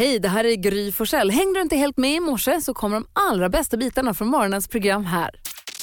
[0.00, 1.30] Hej, det här är Gry Forssell.
[1.30, 4.68] Hängde du inte helt med i morse så kommer de allra bästa bitarna från morgonens
[4.68, 5.30] program här.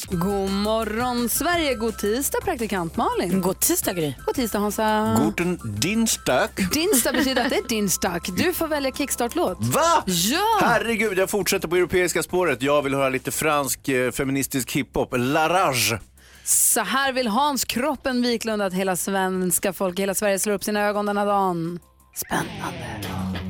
[0.10, 3.42] God morgon Sverige, god tisdag praktikant Malin.
[3.42, 4.14] God tisdag Gry.
[4.26, 5.18] God tisdag Hansa.
[5.26, 6.50] Guten Dienstag.
[6.74, 8.30] Dinsdag betyder att det är din stack.
[8.38, 9.58] Du får välja kickstart-låt.
[9.62, 10.04] Va?
[10.06, 10.60] Ja!
[10.62, 12.62] Herregud, jag fortsätter på europeiska spåret.
[12.62, 15.14] Jag vill höra lite fransk eh, feministisk hiphop.
[15.18, 16.00] La Rage.
[16.44, 20.82] Så här vill Hans Kroppen Wiklund att hela svenska folk, hela Sverige slår upp sina
[20.82, 21.80] ögon denna dagen.
[22.16, 23.47] Spännande.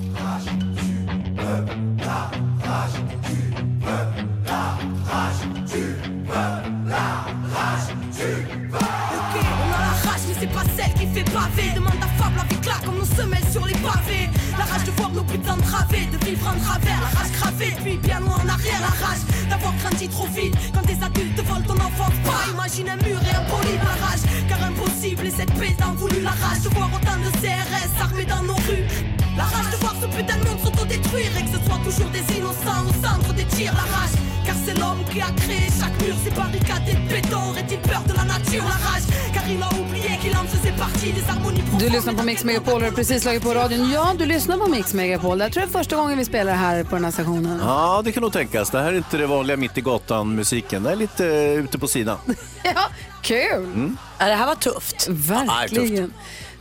[10.39, 11.71] C'est pas celle qui fait baver.
[11.75, 14.29] Demande à Fable avec claque comme nos semelles sur les pavés.
[14.57, 17.00] La rage de voir nos putains través, de vivre en travers.
[17.06, 18.80] La rage gravée, puis bien loin en arrière.
[18.82, 20.56] La rage d'avoir grandi trop vite.
[20.74, 24.24] Quand des adultes volent ton enfance, pas imagine un mur et un poly La rage,
[24.50, 26.21] car impossible, et cette paix t'en voulu.
[26.21, 28.86] La rage de voir autant de CRS armés dans nos rues.
[29.38, 32.25] La rage de voir ce putain de monde s'autodétruire et que ce soit toujours des
[32.36, 33.73] innocents au centre des tirs.
[33.81, 37.42] La rage, car c'est l'homme qui a créé chaque mur, ces barricades et de béton.
[37.52, 38.64] Aurait-il peur de la nature?
[38.64, 41.92] La rage, car il a oublié qu'il en faisait partie des harmonies Du profondes.
[41.94, 43.92] lyssnar på Mix Megapol och har precis slagit på radion.
[43.92, 45.39] Ja, du lyssnar på Mix Megapol.
[45.39, 47.59] Jag tror det är första gången vi spelar här på den här stationen.
[47.63, 48.69] Ja, det kan nog tänkas.
[48.69, 50.83] Det här är inte det vanliga mitt i gatan-musiken.
[50.83, 52.17] Det är lite eh, ute på sidan.
[52.63, 52.83] Ja,
[53.21, 53.91] kul!
[54.19, 55.07] Ja, det här var tufft.
[55.09, 56.13] Verkligen.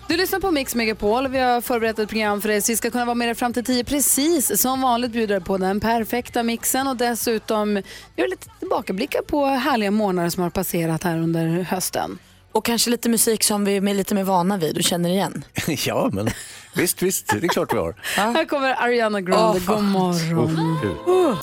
[0.09, 1.29] Du lyssnar på Mix Megapol.
[1.29, 3.53] Vi har förberett ett program för dig så vi ska kunna vara med dig fram
[3.53, 7.83] till 10 precis som vanligt bjuder på den perfekta mixen och dessutom
[8.17, 12.19] gör lite tillbakablickar på härliga månader som har passerat här under hösten.
[12.57, 15.45] Och kanske lite musik som vi är lite mer vana vid och känner igen.
[15.87, 16.31] ja, men
[16.75, 17.27] visst, visst.
[17.29, 17.95] Det är klart vi har.
[18.17, 19.61] Här kommer Ariana Grande.
[19.69, 20.79] Åh, God morgon.
[20.83, 21.37] Kul.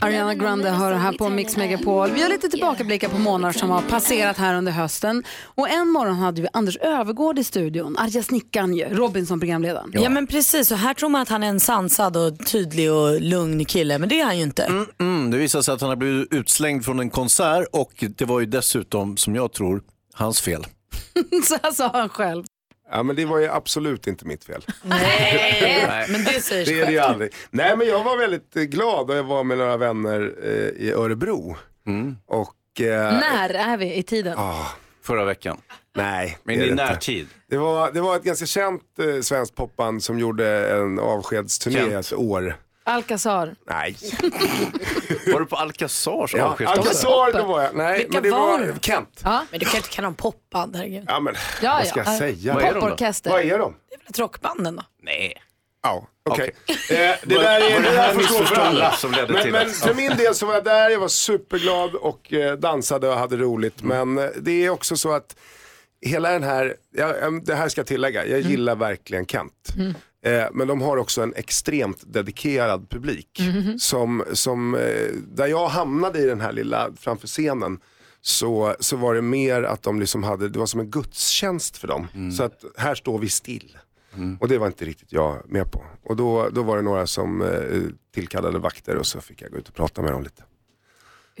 [0.00, 2.10] Ariana Grande hör här på Mix Megapol.
[2.10, 5.24] Vi har lite tillbakablickar på månader som har passerat här under hösten.
[5.44, 9.90] Och en morgon hade vi Anders Övergård i studion, arga snickaren ju, Robinson-programledaren.
[9.94, 10.10] Ja.
[10.10, 13.64] men precis, och här tror man att han är en sansad och tydlig och lugn
[13.64, 14.86] kille, men det är han ju inte.
[15.00, 18.40] Mm, det visar sig att han har blivit utslängd från en konsert och det var
[18.40, 19.82] ju dessutom, som jag tror,
[20.20, 20.66] hans fel.
[21.44, 22.44] Så här sa han själv.
[22.92, 24.64] Ja men det var ju absolut inte mitt fel.
[24.82, 27.32] Nej, men det säger sig Det är det ju aldrig.
[27.50, 30.92] Nej men jag var väldigt eh, glad och jag var med några vänner eh, i
[30.96, 31.56] Örebro.
[32.26, 32.80] Och...
[32.80, 34.34] Eh, När är vi i tiden?
[34.38, 34.66] ah,
[35.02, 35.60] Förra veckan.
[35.96, 36.38] nej.
[36.44, 36.84] Men det är i det inte.
[36.84, 37.26] närtid.
[37.50, 42.06] Det var, det var ett ganska känt eh, svenskt popband som gjorde en avskedsturné Känt.
[42.06, 42.56] ett år.
[42.84, 43.54] Alcazar.
[43.66, 43.96] Nej.
[45.32, 46.78] Var du på Alcazars Ja, avskedsdag?
[46.78, 47.74] Alcazar då var jag.
[47.74, 48.84] Nej, Vilka men det var var det?
[48.84, 49.20] Kent.
[49.24, 49.44] Ja.
[49.50, 51.04] Men du kan inte kalla dem popband, herregud.
[51.08, 52.04] Ja men Ja, vad ska ja.
[52.10, 52.54] jag säga?
[52.54, 52.80] Vad är de då?
[52.80, 53.30] Poporkester.
[53.30, 53.74] Vad är de?
[53.88, 54.82] Det är väl ett rockbanden då?
[55.02, 55.34] Nej.
[55.82, 56.50] Ja, okej.
[56.68, 56.76] Okej.
[57.10, 58.92] Eh, det Var- där är, var det det här där får stå för missförståndet alla.
[58.92, 61.08] som ledde men, till men att- för min del så var jag där, jag var
[61.08, 63.80] superglad och eh, dansade och hade roligt.
[63.82, 64.14] Mm.
[64.14, 65.36] Men eh, det är också så att
[66.06, 68.50] hela den här, ja, em, det här ska jag tillägga, jag Mm.
[68.50, 69.68] gillar verkligen Kent.
[70.22, 73.40] Eh, men de har också en extremt dedikerad publik.
[73.78, 74.80] Som, som, eh,
[75.26, 77.78] där jag hamnade i den här lilla framför scenen
[78.20, 81.88] så, så var det mer att de liksom hade, det var som en gudstjänst för
[81.88, 82.08] dem.
[82.14, 82.32] Mm.
[82.32, 83.78] Så att här står vi still.
[84.40, 85.84] Och det var inte riktigt jag med på.
[86.02, 87.48] Och då, då var det några som eh,
[88.14, 90.42] tillkallade vakter och så fick jag gå ut och prata med dem lite.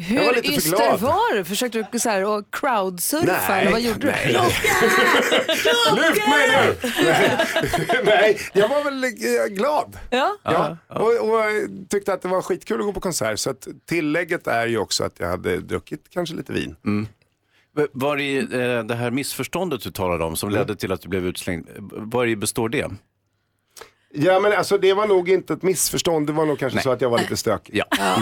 [0.00, 1.44] Var Hur yster var du?
[1.44, 4.26] Försökte du så här, och crowdsurfa eller vad gjorde nej.
[4.26, 4.38] du?
[5.96, 6.76] Lyft mig nu!
[7.04, 8.02] nej.
[8.04, 9.10] nej, jag var väl eh,
[9.56, 9.98] glad.
[10.10, 10.36] Ja.
[10.42, 11.44] Ja, och, och
[11.88, 13.38] tyckte att det var skitkul att gå på konsert.
[13.38, 16.76] Så att tillägget är ju också att jag hade druckit kanske lite vin.
[17.92, 21.26] Var det eh, det här missförståndet du talade om som ledde till att du blev
[21.26, 22.90] utslängd, var i består det?
[24.12, 27.00] Ja men alltså det var nog inte ett missförstånd, det var nog kanske så att
[27.00, 27.76] jag var lite stökig.
[27.76, 27.84] Ja.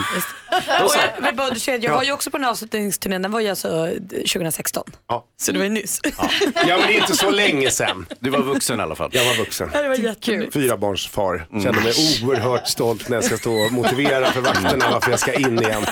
[0.84, 3.40] Och jag vill bara understryka, jag var ju också på den här avslutningsturnén, den var
[3.40, 4.84] ju alltså 2016.
[5.08, 5.24] Ja.
[5.36, 6.00] Så det var ju nyss.
[6.04, 8.06] ja men det är inte så länge sedan.
[8.20, 9.10] Du var vuxen i alla fall.
[9.12, 9.70] Jag var vuxen.
[9.72, 10.50] det var jättekul.
[10.52, 11.46] Fyrabarnsfar.
[11.50, 11.92] Kände mig
[12.24, 15.84] oerhört stolt när jag ska stå och motivera för vakterna varför jag ska in igen.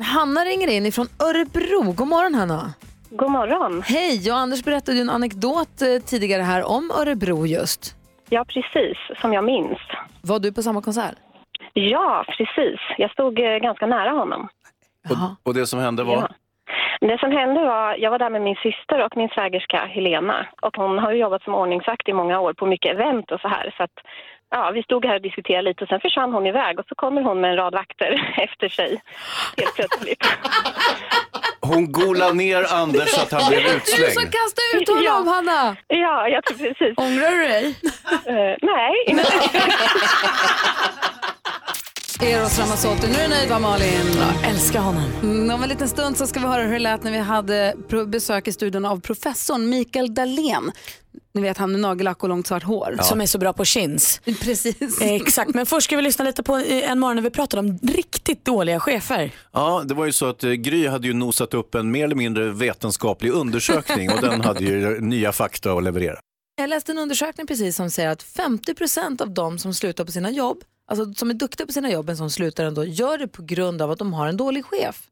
[0.00, 1.92] Hanna ringer in ifrån Örebro.
[1.92, 2.72] God morgon Hanna.
[3.10, 3.82] God morgon.
[3.82, 7.94] Hej, och Anders berättade ju en anekdot eh, tidigare här om Örebro just.
[8.30, 9.78] Ja, precis, som jag minns.
[10.22, 11.14] Var du på samma konsert?
[11.72, 12.80] Ja, precis.
[12.98, 14.48] Jag stod eh, ganska nära honom.
[15.08, 15.36] Jaha.
[15.42, 16.14] Och det som hände var?
[16.16, 16.28] Ja.
[17.00, 20.46] Det som hände var, jag var där med min syster och min svägerska Helena.
[20.62, 23.48] Och hon har ju jobbat som ordningsvakt i många år på mycket event och så
[23.48, 23.74] här.
[23.76, 23.90] Så att,
[24.50, 27.22] ja, vi stod här och diskuterade lite och sen försvann hon iväg och så kommer
[27.22, 29.00] hon med en rad vakter efter sig.
[29.56, 30.26] Helt plötsligt.
[31.60, 34.32] Hon golade ner Anders så att han blev Du som utslängd.
[34.32, 35.24] kastade ut honom Ja.
[35.34, 35.76] Hanna!
[35.88, 36.94] Ja, jag tror precis.
[36.98, 37.64] Ångrar du dig?
[38.26, 38.94] Eh, nej.
[42.22, 43.90] Eros Ramazzotti, nu är du nöjd va Malin?
[44.18, 45.02] Jag älskar honom.
[45.22, 47.74] Mm, Om en liten stund så ska vi höra hur det lät när vi hade
[48.06, 50.72] besök i studion av professorn Mikael Dahlén.
[51.34, 52.96] Ni vet han med nagellack och långt svart hår.
[53.02, 54.20] Som är så bra på chins.
[54.40, 55.00] Precis.
[55.00, 57.60] Eh, Exakt, men först ska vi lyssna lite på eh, en morgon när vi pratade
[57.60, 59.30] om riktigt dåliga chefer.
[59.52, 62.16] Ja, det var ju så att eh, Gry hade ju nosat upp en mer eller
[62.16, 66.18] mindre vetenskaplig undersökning och den hade ju nya fakta att leverera.
[66.56, 70.30] Jag läste en undersökning precis som säger att 50% av de som slutar på sina
[70.30, 70.58] jobb,
[70.88, 73.82] alltså som är duktiga på sina jobb men som slutar ändå, gör det på grund
[73.82, 75.06] av att de har en dålig chef.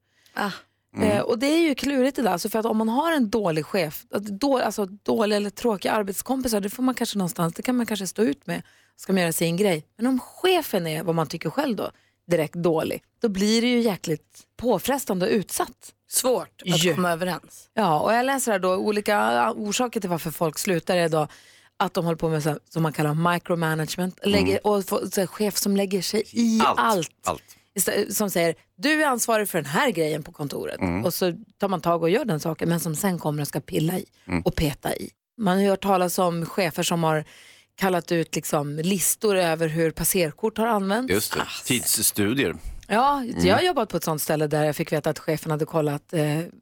[1.02, 3.30] Eh, och det är ju klurigt det där, alltså för att om man har en
[3.30, 7.76] dålig chef, då, alltså dåliga eller tråkiga arbetskompisar, det får man kanske någonstans, det kan
[7.76, 8.62] man kanske stå ut med,
[8.96, 9.84] ska man göra sin grej.
[9.96, 11.90] Men om chefen är vad man tycker själv då,
[12.26, 15.92] direkt dålig, då blir det ju jäkligt påfrestande och utsatt.
[16.08, 16.94] Svårt att Ju.
[16.94, 17.68] komma överens.
[17.74, 21.28] Ja, och jag läser här då olika orsaker till varför folk slutar är då
[21.78, 25.20] att de håller på med så här, som man kallar micromanagement, lägger, och får, så
[25.20, 26.78] här, chef som lägger sig i allt.
[26.80, 27.10] Allt.
[27.24, 27.42] Allt.
[27.74, 30.80] Istället- Som säger, du är ansvarig för den här grejen på kontoret.
[31.04, 33.60] Och så tar man tag och gör den saken, men som sen kommer och ska
[33.60, 34.04] pilla i
[34.44, 35.10] och peta i.
[35.38, 37.24] Man har hört talas om chefer som har
[37.74, 41.12] kallat ut liksom listor över hur passerkort har använts.
[41.12, 42.56] Just det, tidsstudier.
[42.88, 45.64] Ja, jag har jobbat på ett sånt ställe där jag fick veta att chefen hade
[45.64, 46.20] kollat eh,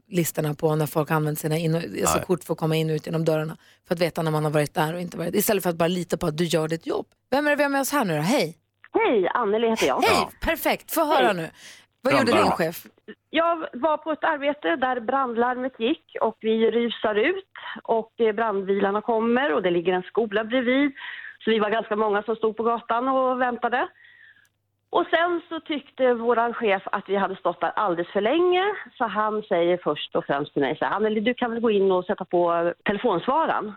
[0.08, 2.26] listorna på när folk använt sina in- alltså Nej.
[2.26, 3.56] kort för att komma in och ut genom dörrarna.
[3.88, 5.34] För att veta när man har varit där och inte varit.
[5.34, 7.06] Istället för att bara lita på att du gör ditt jobb.
[7.30, 8.22] Vem är det vi har med oss här nu då?
[8.22, 8.56] Hej!
[8.92, 10.00] Hej, Anneli heter jag.
[10.02, 10.28] Hej!
[10.40, 11.50] Perfekt, få höra nu.
[12.02, 12.86] Vad gjorde din chef?
[13.30, 19.00] Jag var på ett arbete där brandlarmet gick och vi rusar ut och eh, brandbilarna
[19.02, 20.92] kommer och det ligger en skola bredvid.
[21.44, 23.88] Så vi var ganska många som stod på gatan och väntade.
[24.94, 28.64] Och sen så tyckte våran chef att vi hade stått där alldeles för länge
[28.98, 31.92] så han säger först och främst till mig så här, du kan väl gå in
[31.92, 33.72] och sätta på telefonsvararen?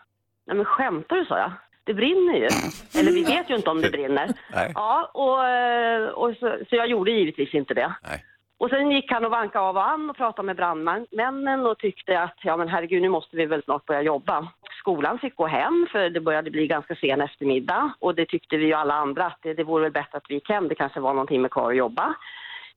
[0.45, 1.51] Nej men skämtar du sa jag.
[1.83, 2.47] Det brinner ju.
[2.99, 4.29] Eller vi vet ju inte om det brinner.
[4.53, 4.71] Nej.
[4.75, 7.93] Ja, och, och så, så jag gjorde givetvis inte det.
[8.03, 8.23] Nej.
[8.59, 12.21] Och sen gick han och vankade av och an och pratade med brandmännen och tyckte
[12.21, 14.47] att ja men herregud nu måste vi väl snart börja jobba.
[14.88, 18.66] Skolan fick gå hem för det började bli ganska sen eftermiddag och det tyckte vi
[18.66, 21.00] ju alla andra att det, det vore väl bättre att vi gick hem, det kanske
[21.00, 22.16] var någon timme kvar att jobba.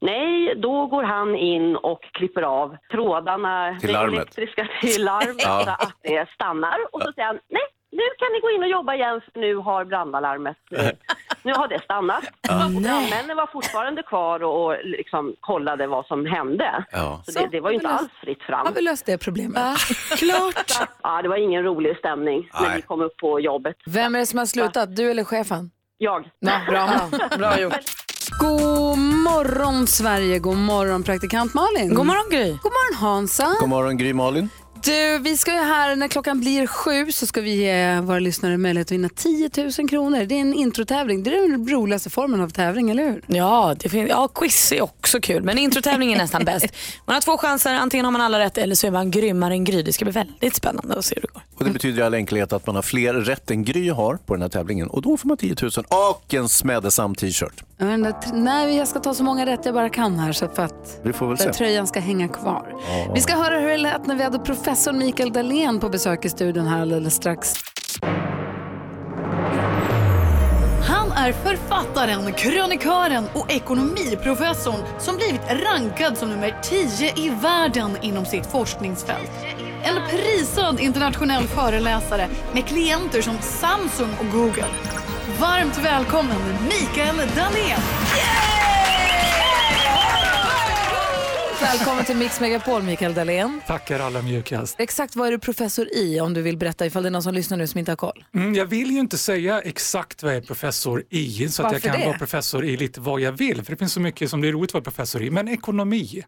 [0.00, 4.14] Nej, då går han in och klipper av trådarna, Till larmet.
[4.18, 5.62] elektriska till larmet Ja.
[5.64, 6.76] så att det stannar.
[6.92, 9.54] Och så säger han, nej nu kan ni gå in och jobba igen för nu
[9.56, 10.88] har brandalarmet, eh,
[11.42, 12.24] nu har det stannat.
[12.42, 16.84] Och brandmännen var fortfarande kvar och, och liksom kollade vad som hände.
[16.92, 17.22] Ja.
[17.26, 18.66] Så det, det var ju inte Så, alls fritt fram.
[18.66, 19.78] Har vi löst det problemet?
[20.18, 20.88] Klart.
[21.02, 23.76] Ja, det var ingen rolig stämning när vi kom upp på jobbet.
[23.86, 24.96] Vem är det som har slutat?
[24.96, 25.70] Du eller chefen?
[25.98, 26.30] Jag.
[26.38, 26.88] Ja, bra.
[27.38, 27.74] Bra gjort.
[28.38, 31.94] God morgon Sverige, god morgon praktikant Malin.
[31.94, 32.50] God morgon Gry.
[32.50, 33.56] God morgon Hansa.
[33.60, 34.48] God morgon Gry Malin.
[34.84, 38.56] Du, vi ska ju här, när klockan blir sju så ska vi ge våra lyssnare
[38.56, 40.24] möjlighet att vinna 10 000 kronor.
[40.24, 41.22] Det är en introtävling.
[41.22, 43.22] Det är den roligaste formen av tävling, eller hur?
[43.26, 46.66] Ja, det fin- ja, quiz är också kul men introtävling är nästan bäst.
[47.06, 49.64] Man har två chanser, antingen har man alla rätt eller så är man grymmare än
[49.64, 49.82] Gry.
[49.82, 51.42] Det ska bli väldigt spännande att se hur det går.
[51.54, 54.34] Och det betyder i all enkelhet att man har fler rätt än Gry har på
[54.34, 57.62] den här tävlingen och då får man 10 000 och en Smädesam t-shirt.
[57.80, 61.00] Jag, nej, jag ska ta så många rätt jag bara kan här så för att
[61.02, 61.52] Vi får väl se.
[61.52, 62.74] tröjan ska hänga kvar.
[63.14, 66.28] Vi ska höra hur det lät när vi hade professor Mikael Dahlén på besök i
[66.28, 67.54] studion här alldeles strax.
[70.88, 78.24] Han är författaren, krönikören och ekonomiprofessorn som blivit rankad som nummer 10 i världen inom
[78.24, 79.30] sitt forskningsfält.
[79.82, 84.64] En prisad internationell föreläsare med klienter som Samsung och Google.
[85.38, 86.36] Varmt välkommen
[86.68, 87.80] Mikael Dahlén!
[91.62, 93.60] Välkommen till Mix Megapol Mikael Dahlén.
[93.66, 94.76] Tackar alla mjukast.
[94.80, 97.34] Exakt vad är du professor i om du vill berätta ifall det är någon som
[97.34, 98.24] lyssnar nu som inte har koll?
[98.34, 101.72] Mm, jag vill ju inte säga exakt vad jag är professor i, så att jag
[101.72, 102.06] Varför kan det?
[102.06, 104.52] vara professor i lite vad jag vill, för det finns så mycket som det är
[104.52, 105.30] roligt att vara professor i.
[105.30, 106.24] Men ekonomi,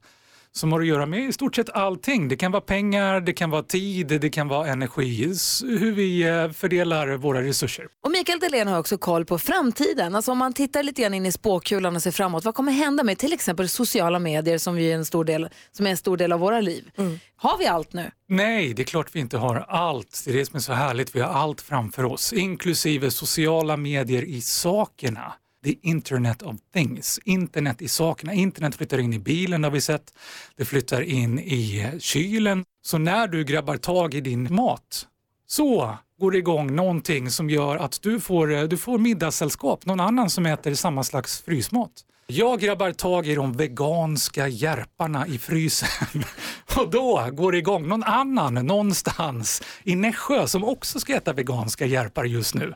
[0.54, 2.28] som har att göra med i stort sett allting.
[2.28, 6.50] Det kan vara pengar, det kan vara tid, det kan vara energi, hur vi eh,
[6.50, 7.86] fördelar våra resurser.
[8.04, 10.14] Och Mikael Dahlén har också koll på framtiden.
[10.14, 13.02] Alltså om man tittar lite grann in i spåkulan och ser framåt, vad kommer hända
[13.02, 16.32] med till exempel sociala medier som, är, en stor del, som är en stor del
[16.32, 16.90] av våra liv?
[17.36, 18.10] Har vi allt nu?
[18.28, 20.22] Nej, det är klart vi inte har allt.
[20.24, 21.16] Det är det som är så härligt.
[21.16, 25.32] Vi har allt framför oss, inklusive sociala medier i sakerna.
[25.64, 27.20] The internet of things.
[27.24, 28.32] Internet i sakerna.
[28.32, 30.14] Internet flyttar in i bilen har vi sett.
[30.56, 32.64] Det flyttar in i kylen.
[32.82, 35.06] Så när du grabbar tag i din mat
[35.46, 39.86] så går det igång någonting som gör att du får, eh, du får middagssällskap.
[39.86, 42.04] Någon annan som äter samma slags frysmat.
[42.26, 45.88] Jag grabbar tag i de veganska järparna i frysen
[46.76, 51.86] och då går det igång någon annan någonstans i Nässjö som också ska äta veganska
[51.86, 52.74] järpar just nu.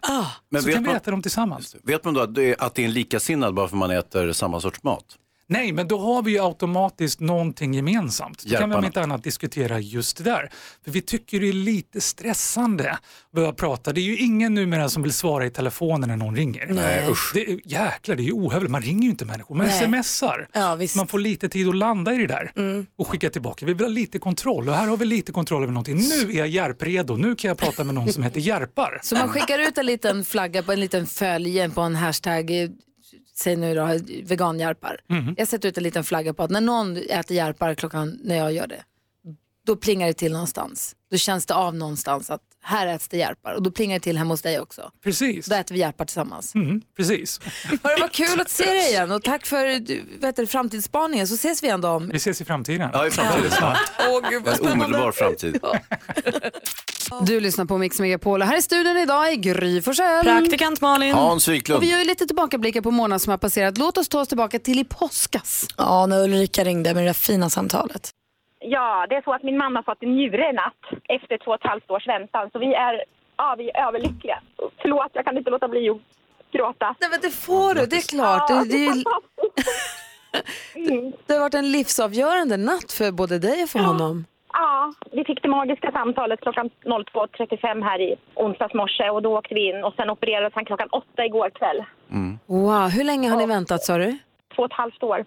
[0.50, 1.76] Men så kan vi man- äta dem tillsammans.
[1.83, 4.33] Vet man då att det, är, att det är en likasinnad bara för man äter
[4.33, 5.05] samma sorts mat?
[5.49, 8.43] Nej, men då har vi ju automatiskt någonting gemensamt.
[8.45, 8.87] Då kan vi om Hjälparna.
[8.87, 10.50] inte annat diskutera just det där.
[10.85, 13.00] För vi tycker det är lite stressande att
[13.35, 13.93] behöva prata.
[13.93, 16.67] Det är ju ingen numera som vill svara i telefonen när någon ringer.
[16.71, 17.11] Nej.
[17.11, 17.31] Usch.
[17.35, 18.71] Det är, jäklar, det är ju ohövligt.
[18.71, 20.03] Man ringer ju inte människor, man Nej.
[20.03, 20.49] smsar.
[20.53, 20.97] Ja, visst.
[20.97, 22.53] Man får lite tid att landa i det där
[22.97, 23.67] och skicka tillbaka.
[23.67, 25.97] Vi vill ha lite kontroll och här har vi lite kontroll över någonting.
[25.97, 29.00] Nu är jag järpredo, nu kan jag prata med någon som heter Järpar.
[29.03, 32.69] Så man skickar ut en liten flagga på en liten följe på en hashtag, eh,
[33.38, 35.00] säg nu då veganjärpar.
[35.37, 38.52] Jag sätter ut en liten flagga på att när någon äter järpar klockan när jag
[38.52, 38.85] gör det,
[39.66, 40.97] då plingar det till någonstans.
[41.11, 44.19] Då känns det av någonstans att här äts det järpar och då plingar det till
[44.19, 44.91] hemma hos dig också.
[45.05, 45.47] Precis.
[45.47, 46.55] Då äter vi järpar tillsammans.
[46.55, 47.41] Mm, precis.
[47.83, 51.35] Hörru, vad kul att se dig igen och tack för du, vet du, framtidsspaningen så
[51.35, 52.09] ses vi ändå om.
[52.09, 52.91] Vi ses i framtiden.
[52.93, 53.79] Ja, i framtiden snart.
[54.09, 55.61] Åh, gud, vad omedelbar framtid.
[57.23, 60.25] Du lyssnar på Mix Megapol och här i studion idag är Gry Forssell.
[60.25, 61.15] Praktikant Malin.
[61.15, 61.81] Hans Och Wiklund.
[61.81, 63.79] vi gör ju lite tillbakablickar på månaden som har passerat.
[63.79, 65.67] Låt oss ta oss tillbaka till i påskas.
[65.77, 68.11] Ja, när Ulrika ringde med det där fina samtalet.
[68.69, 71.61] Ja, det är så att min mamma fått en njure i natt efter två och
[71.61, 72.51] ett halvt års väntan.
[72.53, 73.05] Så vi är,
[73.37, 74.39] ja, vi är överlyckliga.
[74.83, 75.99] Förlåt, jag kan inte låta bli att
[76.53, 76.95] gråta.
[77.01, 78.49] Nej men det får du, det är klart.
[78.49, 79.05] Det, det, är ju-
[80.75, 81.13] Mm.
[81.27, 84.25] det har varit en livsavgörande natt för både dig och för honom.
[84.53, 89.55] Ja, vi fick det magiska samtalet klockan 02.35 här i onsdags morse och då åkte
[89.55, 91.85] vi in och sen opererades han klockan åtta igår kväll.
[92.47, 94.19] Wow, hur länge har ni väntat sa du?
[94.57, 95.25] Två och ett halvt år.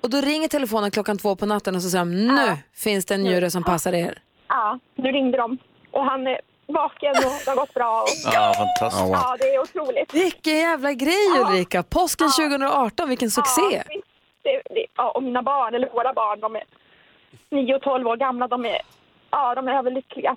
[0.00, 3.14] Och då ringer telefonen klockan två på natten och så säger de, nu finns det
[3.14, 4.18] en njure som passar er.
[4.48, 5.58] Ja, nu ringde de
[5.90, 8.02] och han är vaken och det har gått bra.
[8.02, 9.10] Och, Ja, fantastiskt.
[9.12, 10.14] ja, det är otroligt.
[10.14, 13.60] Vilken jävla grej Ulrika, påsken 2018, vilken succé.
[13.72, 13.82] Ja,
[14.42, 16.64] det, det, ja, och mina barn, eller våra barn, de är
[17.50, 18.48] 9 och 12 år gamla.
[18.48, 18.80] De är,
[19.30, 20.36] ja, de är överlyckliga.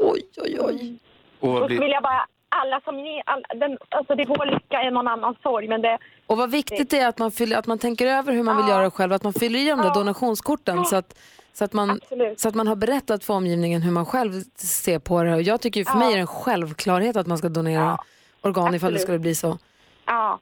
[0.00, 0.98] Oj, oj, oj.
[1.40, 2.26] Och så vill jag bara,
[2.62, 5.82] alla som ni, all, den, alltså det är vår lycka är någon annans sorg, men
[5.82, 8.56] det, Och vad viktigt det är att man, fyller, att man tänker över hur man
[8.56, 11.18] vill göra själv, att man fyller i de där donationskorten så att,
[11.52, 12.40] så, att man, Absolut.
[12.40, 15.34] så att man har berättat för omgivningen hur man själv ser på det.
[15.34, 17.98] Och jag tycker ju för mig är det en självklarhet att man ska donera
[18.42, 19.00] organ ifall det Absolut.
[19.02, 19.58] skulle bli så.
[20.06, 20.38] ja.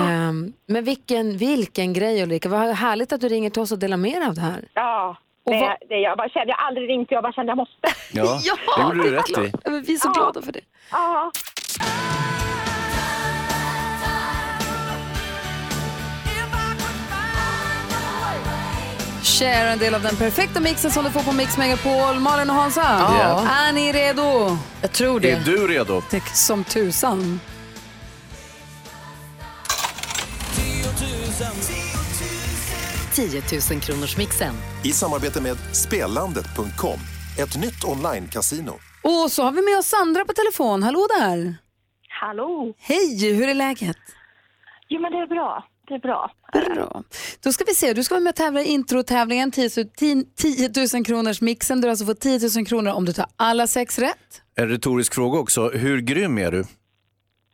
[0.00, 3.96] Ehm, men vilken, vilken grej Ulrika, vad härligt att du ringer till oss och delar
[3.96, 4.68] med dig av det här.
[4.74, 7.50] Ja, Och det, vad- det, jag bara kände, jag har aldrig ringt, jag bara kände
[7.50, 7.88] jag måste.
[8.12, 8.40] Ja,
[8.76, 9.52] det gjorde du rätt i.
[9.64, 10.20] Ja, vi är så Ja.
[10.22, 10.60] glada för det.
[10.92, 11.30] Ja.
[19.38, 22.20] Cher en del av den perfekta mixen som du får på Mix Megapol.
[22.20, 23.48] Malin och Hansa, Ja.
[23.48, 24.56] är ni redo?
[24.80, 25.30] Jag tror det.
[25.30, 26.02] Är du redo?
[26.10, 27.40] Är som tusan.
[33.14, 34.54] 10 000 kronors mixen.
[34.84, 36.98] I samarbete med Spelandet.com,
[37.38, 38.72] ett nytt online-casino.
[39.02, 40.82] Och så har vi med oss Sandra på telefon.
[40.82, 41.56] Hallå där!
[42.20, 42.74] Hallå!
[42.78, 43.96] Hej, hur är läget?
[44.88, 45.64] Jo, men det är bra.
[45.90, 46.30] Är bra.
[47.42, 50.70] Då ska vi se, du ska vara med och tävla i introtävlingen 10 000 10
[50.94, 51.80] 000 kronors mixen.
[51.80, 54.42] Du har alltså fått 10 000 kronor om du tar alla sex rätt.
[54.54, 55.68] En retorisk fråga också.
[55.70, 56.64] Hur grym är du?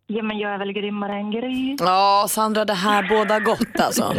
[0.06, 1.76] Ja, men jag är väl grymmare än Gry.
[1.80, 4.14] Ja, Sandra, det här båda gott alltså.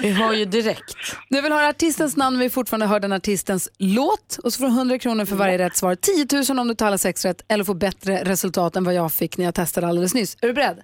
[0.00, 0.94] Vi har ju direkt.
[1.28, 4.38] Du vill höra artistens namn vi fortfarande hör den artistens låt.
[4.44, 5.94] Och så får du 100 kronor för varje rätt svar.
[5.94, 9.12] 10 000 om du tar alla sex rätt eller får bättre resultat än vad jag
[9.12, 10.36] fick när jag testade alldeles nyss.
[10.42, 10.78] Är du beredd?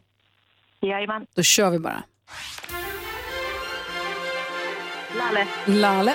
[0.82, 1.26] Jajamän.
[1.36, 2.02] Då kör vi bara.
[5.16, 5.46] Lalle.
[5.66, 6.14] Lale.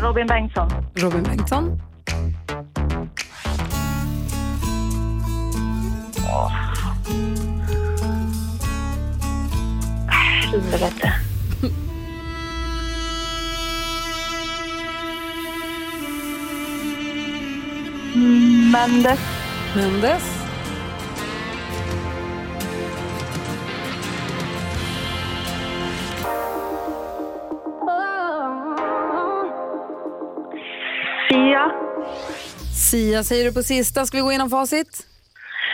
[0.00, 0.68] Robin Bengtsson.
[1.02, 1.78] Robin Bengtsson.
[10.50, 11.12] Helvete.
[18.14, 19.37] Mendes.
[19.76, 20.22] Mendes.
[31.28, 31.70] Sia.
[32.90, 34.06] Sia säger du på sista.
[34.06, 35.06] Ska vi gå igenom facit?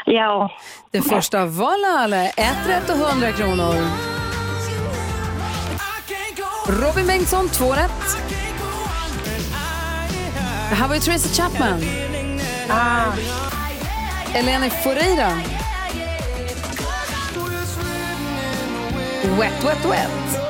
[0.04, 0.50] Ja.
[0.90, 2.28] Det första var Lale.
[2.28, 3.74] Ett rätt och 100 kronor.
[6.68, 8.18] Robin Bengtsson, två rätt.
[10.68, 11.80] Det här var ju Tracy Chapman.
[12.68, 13.12] Ah.
[14.34, 15.28] Eleni Foureira.
[19.38, 20.40] Wet, wet, wet.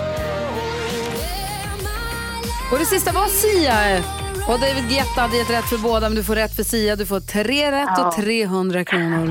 [2.73, 4.03] Och det sista var Sia.
[4.49, 6.97] Och David Guetta hade gett rätt för båda, men du får rätt för Sia.
[6.97, 9.31] Du får tre rätt och 300 kronor.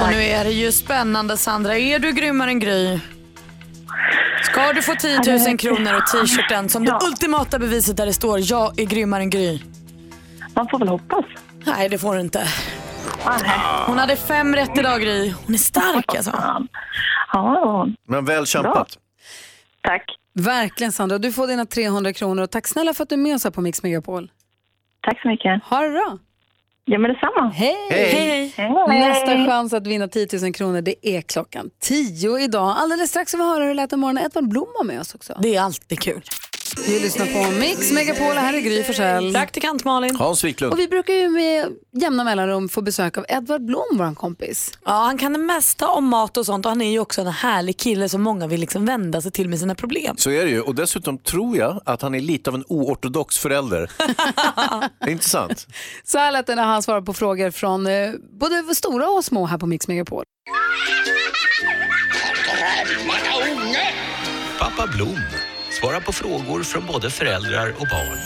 [0.00, 1.78] Och nu är det ju spännande Sandra.
[1.78, 2.98] Är du grymmare än Gry?
[4.42, 8.40] Ska du få 10 000 kronor och t-shirten som det ultimata beviset där det står
[8.50, 9.60] jag är grymmare än Gry?
[10.54, 11.24] Man får väl hoppas.
[11.64, 12.48] Nej, det får du inte.
[13.86, 15.34] Hon hade fem rätt idag Gry.
[15.46, 16.32] Hon är stark alltså.
[17.32, 18.98] Ja, Men väl kämpat.
[19.82, 20.04] tack.
[20.34, 21.18] Verkligen Sandra.
[21.18, 23.50] Du får dina 300 kronor och tack snälla för att du är med oss här
[23.50, 24.30] på Mix Megapol.
[25.02, 25.62] Tack så mycket.
[25.64, 26.18] Ha det bra.
[26.84, 27.50] Ja, men detsamma.
[27.54, 27.76] Hej!
[27.90, 28.52] Hej.
[28.88, 32.74] Nästa chans att vinna 10 000 kronor det är klockan 10 idag.
[32.78, 34.24] Alldeles strax ska vi höra hur det lät om morgonen.
[34.24, 35.38] Edvard Blom var med oss också.
[35.38, 36.22] Det är alltid kul.
[36.76, 38.34] Vi lyssnar på Mix Megapol.
[38.34, 39.32] Här är Gry Forssell.
[39.32, 40.16] Praktikant Malin.
[40.16, 40.72] Hans Wiklund.
[40.72, 44.72] Och vi brukar ju med jämna mellanrum få besök av Edvard Blom, vår kompis.
[44.84, 47.26] Ja, han kan det mesta om mat och sånt och han är ju också en
[47.26, 50.16] härlig kille som många vill liksom vända sig till med sina problem.
[50.16, 50.60] Så är det ju.
[50.60, 53.90] Och dessutom tror jag att han är lite av en oortodox förälder.
[54.98, 55.66] det är intressant.
[56.04, 59.46] Så här lät det när han svarar på frågor från eh, både stora och små
[59.46, 60.24] här på Mix Megapol.
[64.58, 65.18] Pappa Blom
[65.84, 68.18] svarar på frågor från både föräldrar och barn.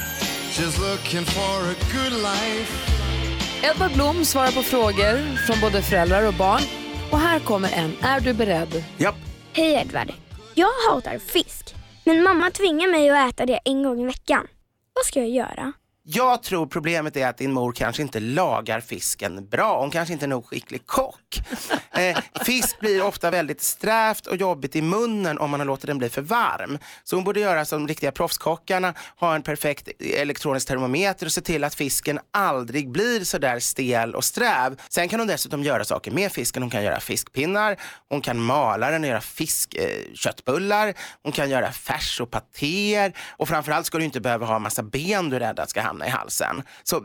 [3.63, 6.63] Edvard Blom svarar på frågor från både föräldrar och barn.
[7.11, 7.97] Och här kommer en.
[8.03, 8.85] Är du beredd?
[8.97, 9.15] Japp.
[9.53, 10.13] Hej Edvard.
[10.55, 11.75] Jag hatar fisk,
[12.05, 14.47] men mamma tvingar mig att äta det en gång i veckan.
[14.95, 15.73] Vad ska jag göra?
[16.11, 19.81] Jag tror problemet är att din mor kanske inte lagar fisken bra.
[19.81, 21.41] Hon kanske inte är nog skicklig kock.
[21.93, 25.99] Eh, fisk blir ofta väldigt strävt och jobbigt i munnen om man har låtit den
[25.99, 26.79] bli för varm.
[27.05, 31.65] Så hon borde göra som riktiga proffskockarna, ha en perfekt elektronisk termometer och se till
[31.65, 34.81] att fisken aldrig blir så där stel och sträv.
[34.89, 36.63] Sen kan hon dessutom göra saker med fisken.
[36.63, 37.77] Hon kan göra fiskpinnar,
[38.09, 43.49] hon kan mala den och göra fiskköttbullar, eh, hon kan göra färs och patéer och
[43.49, 46.09] framförallt ska du inte behöva ha massa ben du är rädd att ska hamna i
[46.09, 46.63] halsen.
[46.83, 47.01] Så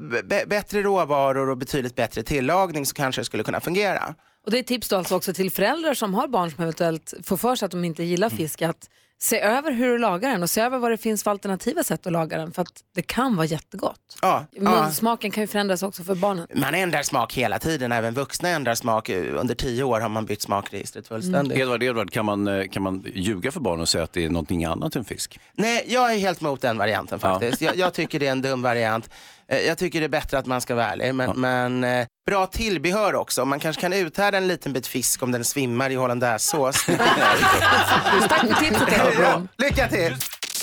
[0.48, 4.16] bättre råvaror och betydligt bättre tillagning så kanske det skulle kunna fungera.
[4.46, 7.14] Och det är ett tips då alltså också till föräldrar som har barn som eventuellt
[7.24, 8.90] får för sig att de inte gillar fisk att
[9.22, 12.06] se över hur du lagar den och se över vad det finns för alternativa sätt
[12.08, 14.18] att laga den för att det kan vara jättegott.
[14.22, 14.62] Ja, ja.
[14.62, 16.48] Munsmaken kan ju förändras också för barnen.
[16.56, 19.10] Man ändrar smak hela tiden, även vuxna ändrar smak.
[19.10, 21.58] Under tio år har man bytt smakregistret fullständigt.
[21.58, 24.30] Edvard, Edvard kan, man, eh, kan man ljuga för barn och säga att det är
[24.30, 25.40] någonting annat än fisk?
[25.54, 27.62] Nej, jag är helt mot den varianten faktiskt.
[27.62, 29.10] Jag, jag tycker det är en dum variant.
[29.54, 32.46] Eh, Jag tycker det är bättre att man ska vara ärlig, men, men eh, bra
[32.48, 33.46] tillbehör också.
[33.46, 36.86] Man kanske kan uthärda en liten bit fisk om den svimmar i hollandaisesås.
[38.30, 39.48] Tack för tipset Blom.
[39.58, 40.16] Lycka till!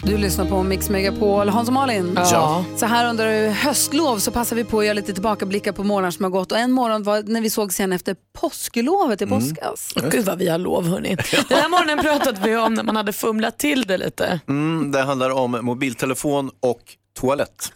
[0.02, 1.48] Du lyssnar på Mix Megapol.
[1.48, 2.12] Hans och Malin.
[2.16, 2.64] Ja.
[2.76, 6.24] Så här under höstlov så passar vi på att göra lite tillbakablickar på morgnar som
[6.24, 6.52] har gått.
[6.52, 9.92] Och en morgon var när vi såg sen efter påsklovet i påskas.
[10.10, 11.16] Gud vad vi har lov hörni.
[11.48, 14.40] Den här morgonen pratade vi om när man hade fumlat till det lite.
[14.48, 16.80] Mm, det handlar om mobiltelefon och
[17.20, 17.72] toalett.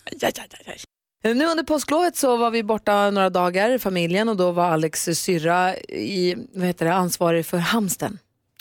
[1.25, 5.77] Nu under påsklovet så var vi borta några dagar, familjen, och då var Alex syrra
[5.77, 8.19] i, vad heter det, ansvarig för hamsten.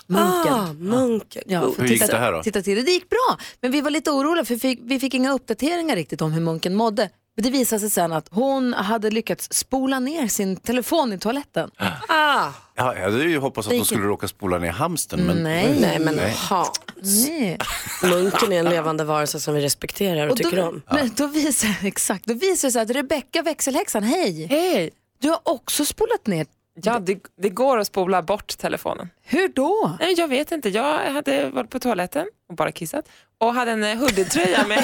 [0.08, 0.54] Munken.
[0.54, 1.44] Ah, munken.
[1.46, 2.44] Ja, Hur gick titta, det här då?
[2.44, 2.82] Titta till det.
[2.82, 5.96] det gick bra, men vi var lite oroliga för vi fick, vi fick inga uppdateringar
[5.96, 7.10] riktigt om hur munken mådde.
[7.36, 11.72] Men det visade sig sen att hon hade lyckats spola ner sin telefon i toaletten.
[12.08, 12.50] Ah.
[12.76, 15.20] Ja, jag hade ju hoppats att gick- skulle råka spola ner hamsten.
[15.20, 15.44] Men...
[15.44, 15.78] Nej.
[15.82, 16.36] Nej men Nej.
[16.50, 16.74] ha.
[17.30, 17.58] Nej.
[18.04, 20.82] Munken är en levande varelse som vi respekterar och, Och tycker då, om.
[20.92, 24.46] Men då visar, exakt, då visar det sig att Rebecka växelhäxan, hej!
[24.46, 24.90] Hej!
[25.20, 26.46] Du har också spolat ner.
[26.76, 29.10] Ja, det, det går att spola bort telefonen.
[29.22, 29.98] Hur då?
[30.00, 30.70] Nej, Jag vet inte.
[30.70, 34.84] Jag hade varit på toaletten och bara kissat och hade en eh, hoodie-tröja med,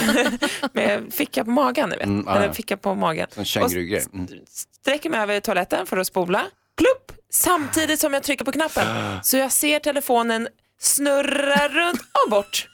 [0.73, 1.89] med ficka på magen.
[1.89, 2.05] Ni vet.
[2.05, 2.53] Mm, ah, ja.
[2.53, 3.27] ficka på magen.
[3.35, 4.05] En kängurugrej.
[4.13, 4.27] Mm.
[4.47, 6.45] sträcker mig över toaletten för att spola.
[6.77, 7.19] Plupp!
[7.31, 8.85] Samtidigt som jag trycker på knappen.
[9.23, 10.47] Så jag ser telefonen
[10.79, 12.67] snurra runt och bort.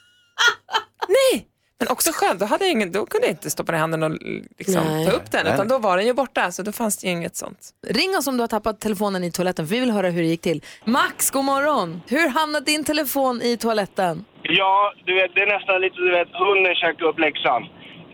[1.08, 1.48] Nej!
[1.78, 4.12] Men också skönt, då, hade jag ingen, då kunde jag inte stoppa i handen och
[4.58, 5.06] liksom, Nej.
[5.06, 5.46] ta upp den.
[5.46, 7.60] Utan då var den ju borta, så då fanns det ju inget sånt.
[7.86, 10.28] Ring oss om du har tappat telefonen i toaletten för vi vill höra hur det
[10.28, 10.60] gick till.
[10.84, 12.02] Max, god morgon!
[12.08, 14.24] Hur hamnade din telefon i toaletten?
[14.42, 17.62] Ja, du vet, det är nästan lite, du vet, hunden käkade upp läxan.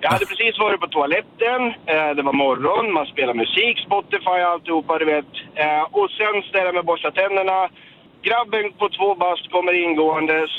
[0.01, 1.61] Jag hade precis varit på toaletten,
[1.93, 5.33] eh, det var morgon, man spelar musik, Spotify och alltihopa, du vet.
[5.63, 7.59] Eh, och sen ställer jag mig och borstar tänderna.
[8.27, 10.51] Grabben på två bast kommer ingåendes,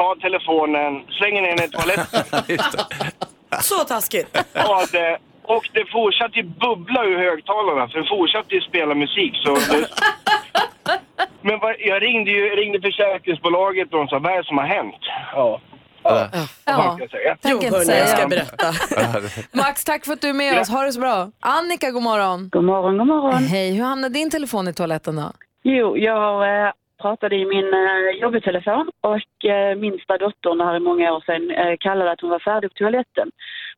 [0.00, 2.22] tar telefonen, slänger ner den i toaletten.
[3.70, 4.30] Så taskigt.
[4.52, 9.32] Ja, det, och det fortsatte ju bubbla ur högtalarna, för det fortsatte ju spela musik.
[9.44, 9.88] Så det...
[11.42, 14.64] Men vad, jag ringde ju ringde försäkringsbolaget och de sa, vad är det som har
[14.66, 14.94] hänt?
[15.34, 15.60] Ja.
[16.02, 16.28] Ja,
[16.64, 17.36] Ja, vad ska jag säga?
[17.40, 17.98] tänk inte säga.
[17.98, 18.66] jag ska berätta.
[19.52, 20.60] Max, tack för att du är med Ja.
[20.60, 20.68] oss.
[20.70, 21.30] Ha det så bra.
[21.40, 22.48] Annika, god morgon.
[22.52, 23.42] God morgon, god morgon.
[23.44, 25.32] Hej, hur hamnade din telefon i toaletten då?
[25.62, 30.80] Jo, jag eh, pratade i min eh, jobbtelefon och eh, minsta dottern det här är
[30.80, 33.30] många år sedan eh, kallade att hon var färdig på toaletten.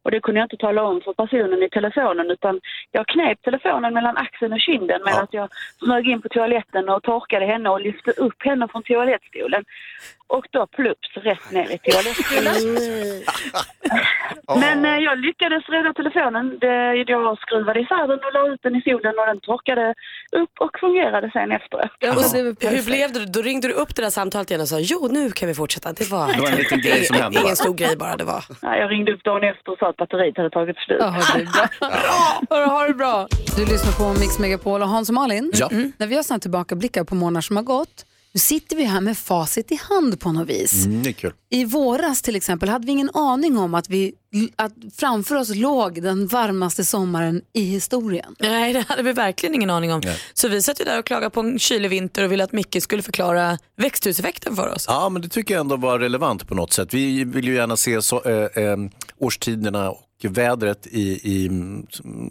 [0.04, 2.60] Och det kunde jag inte tala om för personen i telefonen utan
[2.90, 5.48] jag knep telefonen mellan axeln och kinden medan jag
[5.84, 9.64] smög in på toaletten och torkade henne och lyfte upp henne från toalettstolen.
[10.26, 12.54] Och då plups rätt ner i toalettstolen.
[14.60, 16.58] Men eh, jag lyckades rädda telefonen.
[16.60, 19.94] Det, jag skruvade isär den och la ut den i solen och den torkade
[20.32, 21.90] upp och fungerade sen efteråt.
[22.60, 23.32] Hur blev det?
[23.32, 25.92] Då ringde du upp det där samtalet igen och sa jo nu kan vi fortsätta.
[25.92, 27.40] Det var, Det var en liten grej som hände?
[27.40, 28.44] Ingen stor grej bara det var.
[28.62, 31.02] Ja, jag ringde upp dagen efter och sa att batteriet hade tagit slut.
[32.50, 33.28] Hörru, ha det bra.
[33.57, 35.50] Du lyssnar på Mix Megapol och Hans och Malin.
[35.55, 35.68] Ja.
[35.70, 35.92] Mm.
[35.98, 39.18] När vi har såna tillbakablickar på månader som har gått, nu sitter vi här med
[39.18, 40.87] facit i hand på något vis.
[40.87, 41.33] Mm, det är kul.
[41.51, 44.14] I våras till exempel hade vi ingen aning om att, vi,
[44.57, 48.37] att framför oss låg den varmaste sommaren i historien.
[48.38, 50.03] Nej, det hade vi verkligen ingen aning om.
[50.35, 52.83] Så vi satt ju där och klagade på en kylig vinter och ville att Micke
[52.83, 54.85] skulle förklara växthuseffekten för oss.
[54.88, 56.95] Ja, men det tycker jag ändå var relevant på något sätt.
[56.95, 58.77] Vi vill ju gärna se så, eh, eh,
[59.18, 61.51] årstiderna och vädret i, i,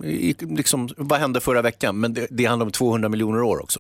[0.03, 1.99] i liksom, vad hände förra veckan?
[1.99, 3.79] Men det, det handlar om 200 miljoner år också.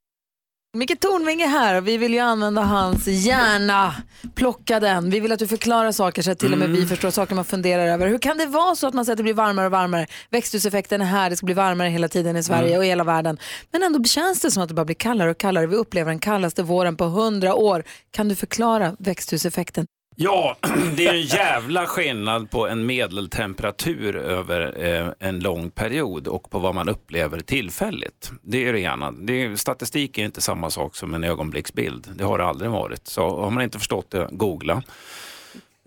[0.73, 3.95] Micke Tornving är här och vi vill ju använda hans hjärna.
[4.35, 5.09] Plocka den.
[5.09, 7.45] Vi vill att du förklarar saker så att till och med vi förstår saker man
[7.45, 8.07] funderar över.
[8.07, 10.07] Hur kan det vara så att man säger att det blir varmare och varmare?
[10.29, 12.77] Växthuseffekten är här, det ska bli varmare hela tiden i Sverige Mm.
[12.77, 13.37] och i hela världen.
[13.71, 15.67] Men ändå känns det som att det bara blir kallare och kallare.
[15.67, 17.83] Vi upplever den kallaste våren på hundra år.
[18.11, 19.85] Kan du förklara växthuseffekten?
[20.23, 20.57] Ja,
[20.95, 26.59] det är en jävla skillnad på en medeltemperatur över eh, en lång period och på
[26.59, 28.31] vad man upplever tillfälligt.
[28.41, 29.11] Det är det ena.
[29.11, 32.07] Det är, statistik är inte samma sak som en ögonblicksbild.
[32.15, 33.07] Det har det aldrig varit.
[33.07, 34.83] Så har man inte förstått det, googla.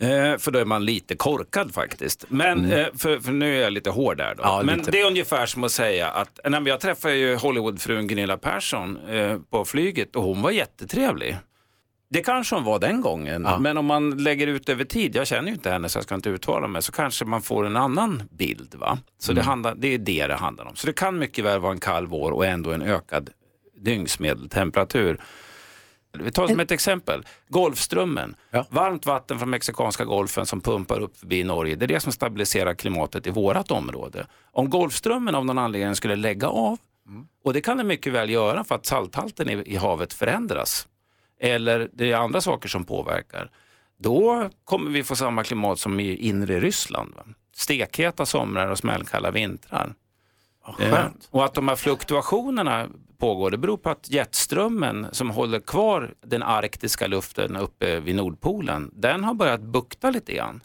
[0.00, 2.24] Eh, för då är man lite korkad faktiskt.
[2.28, 4.42] Men, eh, för, för nu är jag lite hård där då.
[4.42, 4.90] Ja, Men lite.
[4.90, 9.38] det är ungefär som att säga att, nej, jag träffade ju Hollywoodfrun Gunilla Persson eh,
[9.50, 11.36] på flyget och hon var jättetrevlig.
[12.14, 15.48] Det kanske hon var den gången, men om man lägger ut över tid, jag känner
[15.48, 18.22] ju inte henne så jag ska inte uttala mig, så kanske man får en annan
[18.30, 18.74] bild.
[18.74, 18.98] Va?
[19.18, 20.76] Så det, handlar, det är det det handlar om.
[20.76, 23.30] Så det kan mycket väl vara en kall vår och ändå en ökad
[23.78, 25.20] dygnsmedeltemperatur.
[26.18, 28.36] Vi tar som ett exempel, Golfströmmen.
[28.68, 31.74] Varmt vatten från mexikanska golfen som pumpar upp förbi Norge.
[31.74, 34.26] Det är det som stabiliserar klimatet i vårat område.
[34.52, 36.78] Om Golfströmmen av någon anledning skulle lägga av,
[37.44, 40.88] och det kan det mycket väl göra för att salthalten i, i havet förändras,
[41.44, 43.50] eller det är andra saker som påverkar,
[43.96, 47.14] då kommer vi få samma klimat som i inre Ryssland.
[47.14, 47.24] Va?
[47.56, 49.94] Stekheta somrar och smällkalla vintrar.
[50.80, 52.88] Eh, och att de här fluktuationerna
[53.24, 58.90] pågår, det beror på att jetströmmen som håller kvar den arktiska luften uppe vid Nordpolen,
[58.92, 60.60] den har börjat bukta lite grann.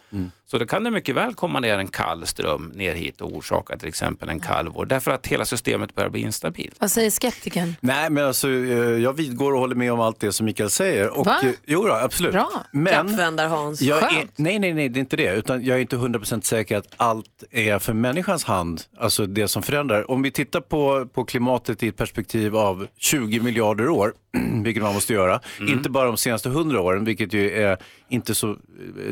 [0.45, 3.77] Så då kan det mycket väl komma ner en kall ström ner hit och orsaka
[3.77, 6.75] till exempel en kall vår, därför att hela systemet börjar bli instabilt.
[6.79, 7.75] Vad säger skeptikern?
[7.81, 11.09] Nej, men alltså, eh, jag vidgår och håller med om allt det som Mikael säger.
[11.19, 11.37] Och, Va?
[11.43, 12.33] eh, Jo, då, absolut.
[12.33, 12.49] Bra.
[12.71, 13.81] Men Kappvändar-Hans.
[13.81, 15.33] jag är, nej, nej, nej, det är inte det.
[15.35, 19.63] Utan jag är inte 100% säker att allt är för människans hand, alltså det som
[19.63, 20.11] förändrar.
[20.11, 24.13] Om vi tittar på, på klimatet i ett perspektiv av 20 miljarder år,
[24.63, 27.77] vilket man måste göra, inte bara de senaste 100 åren, vilket ju är
[28.09, 28.57] inte så,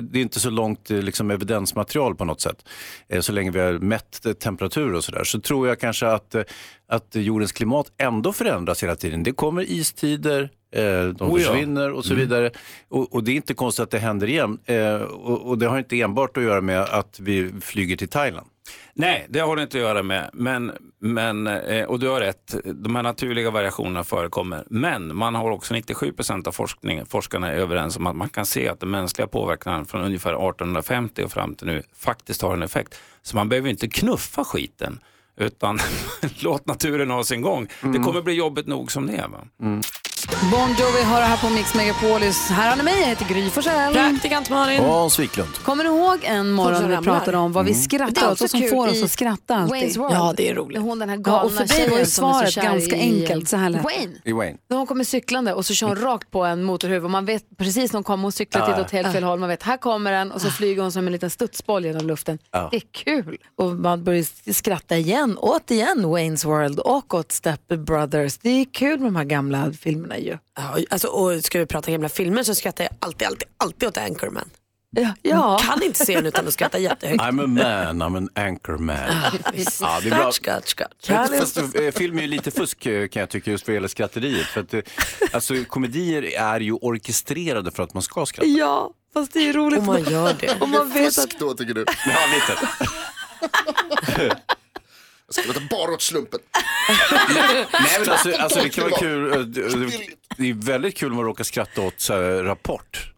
[0.01, 2.65] det är inte så långt eh, liksom, evidensmaterial på något sätt,
[3.09, 6.35] eh, så länge vi har mätt eh, temperatur och sådär, så tror jag kanske att,
[6.87, 9.23] att jordens klimat ändå förändras hela tiden.
[9.23, 12.27] Det kommer istider, de Oh försvinner och så Mm.
[12.27, 12.51] vidare.
[12.89, 14.57] Och, och det är inte konstigt att det händer igen.
[15.11, 18.47] Och, och det har inte enbart att göra med att vi flyger till Thailand.
[18.99, 20.29] Nej, det har det inte att göra med.
[20.33, 24.63] Men, men, eh, och du har rätt, de här naturliga variationerna förekommer.
[24.69, 28.45] Men man har också 97 procent av forskning, forskarna är överens om att man kan
[28.45, 32.63] se att den mänskliga påverkan från ungefär 1850 och fram till nu faktiskt har en
[32.63, 32.99] effekt.
[33.21, 34.99] Så man behöver inte knuffa skiten,
[35.37, 35.79] utan
[36.39, 37.67] låt naturen ha sin gång.
[37.81, 39.29] Det kommer bli jobbigt nog som det är.
[40.25, 42.49] Bon Jovi har det här på Mix Megapolis.
[42.49, 43.93] Här har ni mig, jag heter Gry Forssell.
[43.93, 44.83] Praktikant Malin.
[44.83, 45.49] Hans Wiklund.
[45.63, 47.83] Kommer ni ihåg en morgon när vi pratade om vad vi Mm.
[47.83, 49.95] Skrattar åt och som får oss att skratta alltid?
[49.97, 50.81] Ja, det är roligt.
[50.81, 53.49] Hon den här Ja, galna och för dig var ju svaret ganska i- enkelt.
[53.49, 53.83] Så här lät det.
[53.83, 54.13] Wayne.
[54.23, 54.57] I Wayne.
[54.69, 57.43] När hon kommer cyklande och så kör hon rakt på en motorhuv och man vet
[57.57, 58.85] precis när hon kommer, hon cyklar till ett Ja.
[58.85, 61.13] åt helt fel håll, man vet här kommer den och så flyger hon som en
[61.13, 62.39] liten studsboll genom luften.
[62.51, 62.67] Ja.
[62.71, 63.37] Det är kul.
[63.57, 68.37] Och man börjar skratta igen, återigen Wayne's World och åt Step Brothers.
[68.37, 70.37] Det är kul med de här gamla filmerna ju.
[70.55, 73.97] Ja, alltså, och ska vi prata gamla filmer så skrattar jag alltid, alltid, alltid åt
[73.97, 74.49] Anchorman.
[74.89, 75.59] Ja, ja.
[75.61, 77.21] Kan inte se den utan att skratta jättehögt.
[77.21, 78.95] I'm a man, I'm an anchor man.
[79.53, 79.81] visst.
[79.81, 80.31] Ja, det är bra.
[80.31, 81.37] Skratt, skratt, skratt.
[81.39, 84.45] Fast, eh, film är ju lite fusk eh, kan jag tycka just vad gäller skratteriet.
[84.47, 84.81] För att, eh,
[85.31, 88.47] alltså, komedier är ju orkestrerade för att man ska skratta.
[88.47, 89.79] Ja, fast det är roligt.
[89.79, 90.61] Om man gör det.
[90.61, 91.85] Och man vet att Fusk då tycker du?
[92.05, 92.57] Ja, lite.
[95.35, 96.39] Jag skrattar bara åt slumpen.
[97.29, 97.65] Nej,
[97.99, 99.31] men alltså, alltså, det kan vara kul.
[99.31, 99.39] eh,
[100.37, 103.13] Det är väldigt kul om man råkar skratta åt så här, Rapport.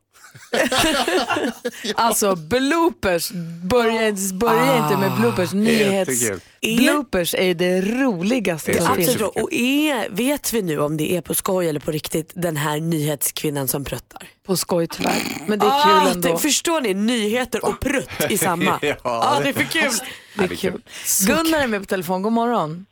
[1.96, 3.32] Alltså bloopers,
[3.64, 5.54] börja, inte- börja inte med bloopers.
[5.54, 6.22] Nyhets...
[6.22, 6.40] Jättekul.
[6.78, 9.10] Bloopers är det roligaste som finns.
[9.10, 9.44] Absolut.
[9.44, 12.80] Och är, vet vi nu om det är på skoj eller på riktigt den här
[12.80, 14.24] nyhetskvinnan som pruttar?
[14.46, 15.22] På skoj tyvärr.
[15.48, 16.30] Men det är ah, kul ändå.
[16.34, 16.94] det- Förstår ni?
[16.94, 18.80] Nyheter och prutt i samma.
[18.82, 19.92] Ja, ah, det- är för kul.
[20.36, 20.82] Det är kul.
[21.28, 22.86] Gunnar är med på telefon, god morgon.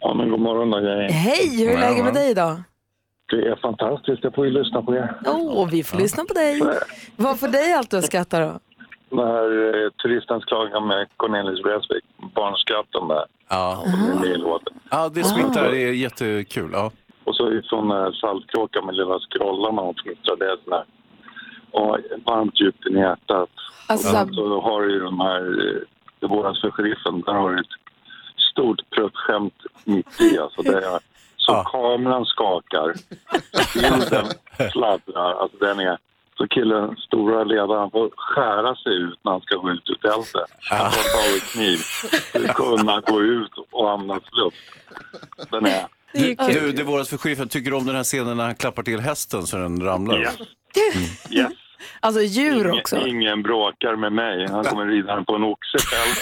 [0.00, 1.14] Ja, men god morgon då.
[1.14, 2.62] Hej, hur är läget med dig idag?
[3.30, 5.14] Det är fantastiskt, jag får ju lyssna på er.
[5.26, 6.60] Åh, vi får lyssna på dig.
[7.16, 8.58] Vad får dig alltid att skratta då?
[9.16, 13.24] Det här eh, turistens klagan med Cornelis Vreeswijk, barnskratten där.
[13.48, 13.84] Ja.
[14.22, 14.74] Det är låten.
[14.90, 15.70] Ja, det smittar.
[15.70, 16.70] Det är jättekul.
[16.72, 16.90] Ja.
[17.24, 20.84] Och så ifrån eh, Saltkråka med lilla scrollarna och fnittrar, det är sån här,
[21.70, 23.50] och varmt djupt in i hjärtat.
[23.88, 25.80] Alltså- Och så har du ju de här, eh,
[26.20, 27.66] det våras för sheriffen, där har du ett
[28.52, 30.38] stort pruttskämt mitt i.
[30.38, 30.98] Alltså det är,
[31.46, 32.94] så kameran skakar,
[33.74, 34.26] bilden
[34.72, 35.98] sladdrar, alltså den är
[36.38, 40.50] så killen, stora ledaren, får skära sig ut när han ska gå ut ur tältet.
[40.70, 41.76] Han får ta en kniv
[42.32, 44.56] för att kunna gå ut och andas luft.
[45.50, 45.86] Den är...
[46.12, 47.48] Du, du, det våras för sheriffen.
[47.48, 50.18] Tycker du om den här scenen när han klappar till hästen så den ramlar?
[50.18, 50.38] Yes.
[51.30, 51.52] Yes.
[52.00, 53.06] Alltså djur Ingen, också.
[53.06, 54.46] ingen bråkar med mig.
[54.48, 56.14] Han kommer rida på en oxe själv.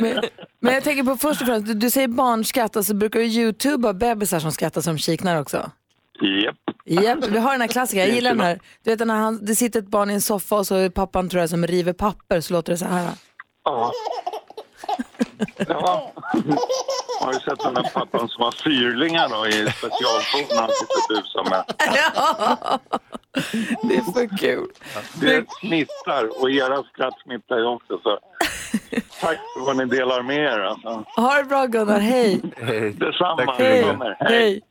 [0.60, 3.92] Men jag tänker på först och främst, du, du säger barnskratt, alltså brukar du youtuba
[3.92, 5.70] bebisar som skrattar som kiknar också?
[6.20, 6.56] Japp.
[7.04, 8.60] Japp, vi har den här klassikern, jag gillar den här.
[8.84, 11.28] Du vet när han, det sitter ett barn i en soffa och så är pappan
[11.28, 13.08] tror jag som river papper så låter det så här.
[13.64, 13.92] Ja.
[15.68, 16.12] Ja.
[17.20, 21.08] Har du sett den där pappan som har fyrlingar då i specialfoten han sitter och
[21.08, 21.64] busar med?
[21.78, 22.78] Ja,
[23.82, 24.68] det är för kul.
[25.14, 27.98] Det smittar och era skratt smittar ju också.
[28.02, 28.18] Så.
[29.20, 30.60] Tack för vad ni delar med er.
[30.60, 31.04] Alltså.
[31.16, 32.40] Ha det bra Gunnar, hej.
[32.94, 33.54] Detsamma.
[33.58, 33.96] Hej.
[34.20, 34.62] Hej.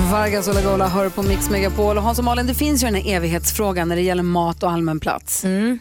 [0.00, 1.96] Vargas och Lagola hör på Mix Megapol.
[1.96, 4.70] Och Hans och Malin, det finns ju den här evighetsfrågan när det gäller mat och
[4.70, 5.44] allmän plats.
[5.44, 5.78] V-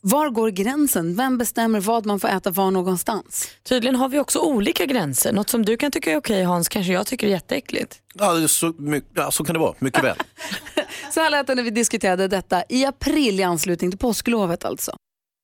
[0.00, 1.16] Var går gränsen?
[1.16, 3.48] Vem bestämmer vad man får äta var någonstans?
[3.68, 5.32] Tydligen har vi också olika gränser.
[5.32, 7.98] Något som du kan tycka är okej Hans, kanske jag tycker är jätteäckligt.
[8.14, 8.72] Ja, så,
[9.14, 9.74] ja, så kan det vara.
[9.78, 10.16] Mycket väl.
[11.14, 14.92] Så här lät det när vi diskuterade detta i april i anslutning till påsklovet alltså.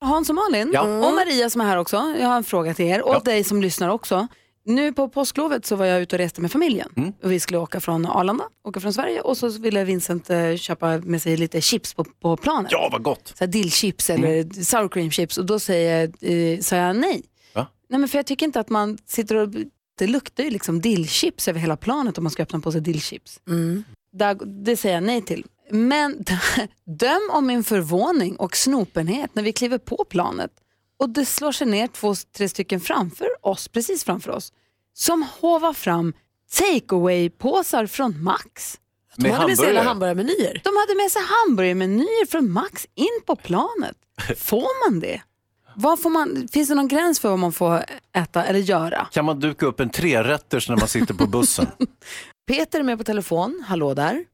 [0.05, 0.81] Hans och Malin Ja.
[0.83, 2.14] och Maria som är här också.
[2.21, 4.27] Jag har en fråga till er och dig som lyssnar också.
[4.64, 6.92] Nu på påsklovet så var jag ute och reste med familjen.
[6.96, 7.12] Mm.
[7.22, 10.98] Och vi skulle åka från Arlanda, åka från Sverige och så ville Vincent eh, köpa
[10.98, 12.72] med sig lite chips på, på planet.
[12.72, 13.29] Ja, vad gott.
[13.29, 17.22] Så här dillchips eller sour cream chips och då säger, eh, sa jag nej.
[17.55, 17.66] Va?
[17.88, 19.48] Nej men för jag tycker inte att man sitter och,
[19.98, 23.40] det luktar ju liksom dillchips över hela planet om man ska öppna på sig dillchips.
[24.12, 25.46] Där, det säger jag nej till.
[25.70, 26.25] Men
[26.85, 30.51] döm om min förvåning och snopenhet när vi kliver på planet
[30.98, 34.52] och det slår sig ner två, tre stycken framför oss, precis framför oss,
[34.94, 36.12] som hovar fram
[36.52, 38.78] takeaway-påsar från Max.
[39.16, 40.61] Med hade med sig hela hamburgarmenyer.
[40.64, 43.96] De hade med sig hamburgermenyer från Max in på planet.
[44.37, 45.22] Får man det?
[45.74, 46.48] Vad får man?
[46.52, 47.85] Finns det någon gräns för vad man får
[48.16, 49.07] äta eller göra?
[49.12, 51.66] Kan man duka upp en trerätters när man sitter på bussen?
[52.46, 53.64] Peter är med på telefon.
[53.68, 54.24] Hallå där.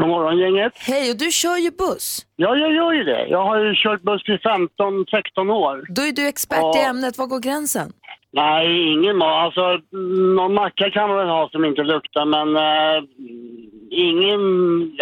[0.00, 0.72] God morgon gänget.
[0.76, 2.26] Hej, och du kör ju buss.
[2.36, 3.26] Ja, jag gör ju det.
[3.26, 5.84] Jag har ju kört buss i 15-16 år.
[5.88, 6.78] Då är du expert Ja.
[6.78, 7.18] i ämnet.
[7.18, 7.92] Var går gränsen?
[8.32, 9.44] Nej, ingen mat.
[9.44, 9.78] Alltså,
[10.38, 13.02] någon macka kan man väl ha som inte luktar, men eh,
[13.90, 14.40] ingen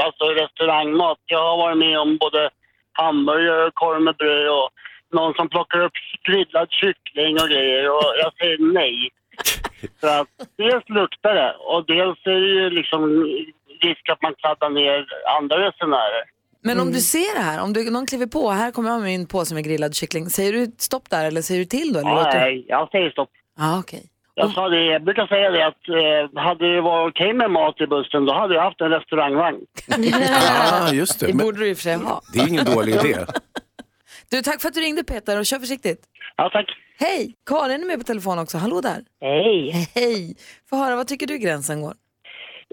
[0.07, 1.19] alltså, restaurangmat.
[1.27, 2.51] Jag har varit med om både
[2.93, 4.69] hamburgare och korv med bröd och
[5.13, 5.93] någon som plockar upp
[6.29, 7.91] grillad kyckling och grejer.
[7.91, 9.11] Och jag säger nej.
[10.01, 13.01] För att dels luktar det och dels är det ju liksom
[13.85, 15.07] risk att man kladdar ner
[15.39, 16.23] andra resenärer.
[16.63, 19.07] Men om du ser det här, om du, någon kliver på, här kommer jag med
[19.07, 20.31] min påse med grillad kyckling.
[20.31, 21.99] Säger du stopp där eller säger du till då?
[22.01, 23.31] Eller låter du- Nej, jag säger stopp.
[23.59, 24.03] Ja, okej.
[24.35, 27.81] Jag, sa det, jag brukar säga det att eh, hade det varit okej med mat
[27.81, 29.59] i bussen då hade jag haft en restaurangvagn.
[29.99, 31.27] Ja, just det.
[31.27, 32.21] Det borde du i och för sig ha.
[32.33, 33.17] det är ingen dålig idé.
[34.31, 36.01] Du, tack för att du ringde Peter och kör försiktigt.
[36.37, 36.67] Ja, tack.
[36.99, 37.35] Hej!
[37.47, 38.59] Karin är med på telefon också.
[38.59, 39.05] Hallå där.
[39.21, 39.89] Hej.
[39.95, 40.37] Hej!
[40.71, 41.95] Få höra, vad tycker du gränsen går?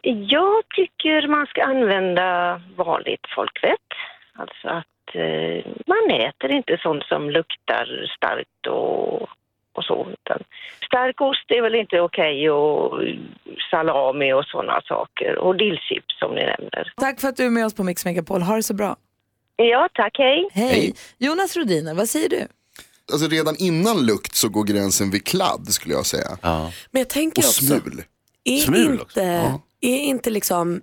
[0.04, 3.90] Jag tycker man ska använda vanligt folkvett.
[4.34, 9.22] Alltså att eh, man äter inte sånt som luktar starkt och,
[9.74, 10.08] och så.
[10.14, 10.44] Utan
[10.86, 13.00] stark ost är väl inte okej och
[13.72, 15.38] salami och sådana saker.
[15.38, 16.94] Och dillchips som ni nämner.
[16.98, 18.42] Tack för att du är med oss på Mix Megapol.
[18.42, 18.96] Ha det så bra.
[19.56, 20.18] Ja, tack.
[20.18, 20.50] Hej.
[20.54, 20.94] Hej!
[21.18, 22.48] Jonas Rodiner, vad säger du?
[23.14, 26.38] Alltså redan innan lukt så går gränsen vid kladd skulle jag säga.
[26.92, 28.04] Men jag tänker Och också, smul.
[28.44, 29.20] är Smul inte, också.
[29.22, 29.62] Ja.
[29.86, 30.82] Är inte liksom,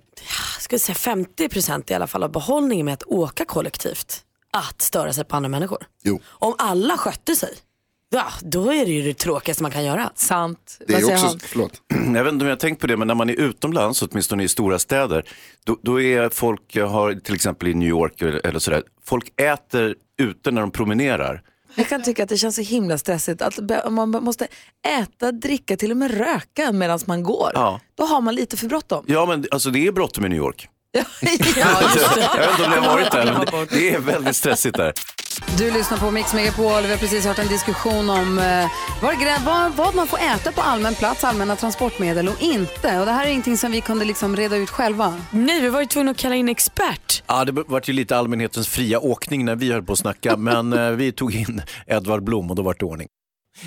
[0.71, 5.25] jag säga 50% i alla fall av behållningen med att åka kollektivt att störa sig
[5.25, 5.87] på andra människor?
[6.03, 6.21] Jo.
[6.27, 7.55] Om alla skötte sig.
[8.15, 10.11] Ja, då är det ju det tråkigaste man kan göra.
[10.15, 10.79] Sant.
[10.87, 11.83] Det är också, förlåt.
[12.15, 14.43] Jag vet inte om jag har tänkt på det, men när man är utomlands, åtminstone
[14.43, 15.25] i stora städer,
[15.65, 19.41] då, då är folk, jag har till exempel i New York eller, eller sådär, folk
[19.41, 21.43] äter ute när de promenerar.
[21.75, 23.59] Jag kan tycka att det känns så himla stressigt att
[23.91, 24.47] man måste
[24.89, 27.51] äta, dricka, till och med röka medan man går.
[27.55, 27.81] Ja.
[27.95, 29.05] Då har man lite för bråttom.
[29.09, 30.69] Ja, men alltså det är bråttom i New York.
[30.95, 31.05] Ja,
[32.17, 34.93] jag vet inte om ni har varit där, men det är väldigt stressigt där.
[35.59, 36.83] Du lyssnar på Mix Megapol.
[36.83, 38.67] Vi har precis hört en diskussion om eh,
[39.03, 42.99] vad, grä- vad, vad man får äta på allmän plats, allmänna transportmedel och inte.
[43.01, 45.21] Och det här är ingenting som vi kunde liksom reda ut själva.
[45.31, 47.23] Nej, vi var ju tvungna att kalla in expert.
[47.27, 50.73] Ja, det var ju lite allmänhetens fria åkning när vi höll på att snacka, men
[50.73, 53.09] eh, vi tog in Edvard Blom och då var det ordning.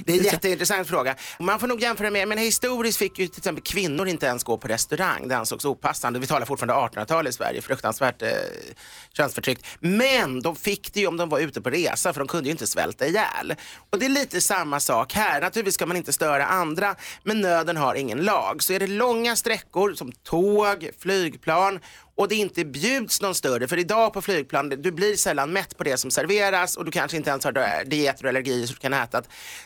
[0.06, 1.16] Det är en jätteintressant fråga.
[1.40, 4.58] Man får nog jämfra med, men historiskt fick ju till exempel kvinnor inte ens gå
[4.58, 5.28] på restaurang.
[5.28, 6.20] Det ansågs opassande.
[6.20, 8.30] Vi talar fortfarande 1800-tal i Sverige, fruktansvärt eh,
[9.14, 9.66] könsförtryckt.
[9.80, 12.52] Men de fick det ju om de var ute på resa, för de kunde ju
[12.52, 13.56] inte svälta ihjäl.
[13.90, 15.42] Och det är lite samma sak här.
[15.42, 18.64] Naturligtvis ska man inte störa andra, men nöden har ingen lag.
[18.64, 21.80] Så är det långa sträckor som tåg, flygplan
[22.18, 25.84] och det inte bjuds någon större, för idag på flygplan, du blir sällan mätt på
[25.84, 28.94] det som serveras och du kanske inte ens har dieter och allergier som du kan
[28.94, 29.22] äta.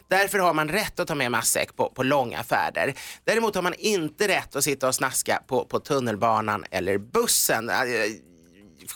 [0.08, 2.94] Därför har man rätt att ta med matsäck på, på långa färder.
[3.24, 7.72] Däremot har man inte rätt att sitta och snaska på, på tunnelbanan eller bussen.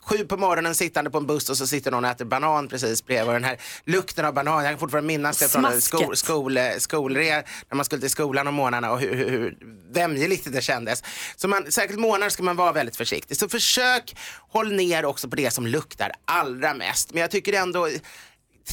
[0.06, 3.06] Sju på morgonen sittande på en buss och så sitter någon och äter banan precis
[3.06, 3.36] bredvid.
[3.36, 7.76] Den här lukten av banan, jag kan fortfarande minnas det från skol, skol, skolre när
[7.76, 9.58] man skulle till skolan om morgnarna och hur, hur, hur
[9.92, 11.04] vämjeligt det kändes.
[11.36, 13.38] Så man, särskilt morgnar ska man vara väldigt försiktig.
[13.38, 14.16] Så försök
[14.50, 17.14] håll ner också på det som luktar allra mest.
[17.14, 17.90] Men jag tycker ändå,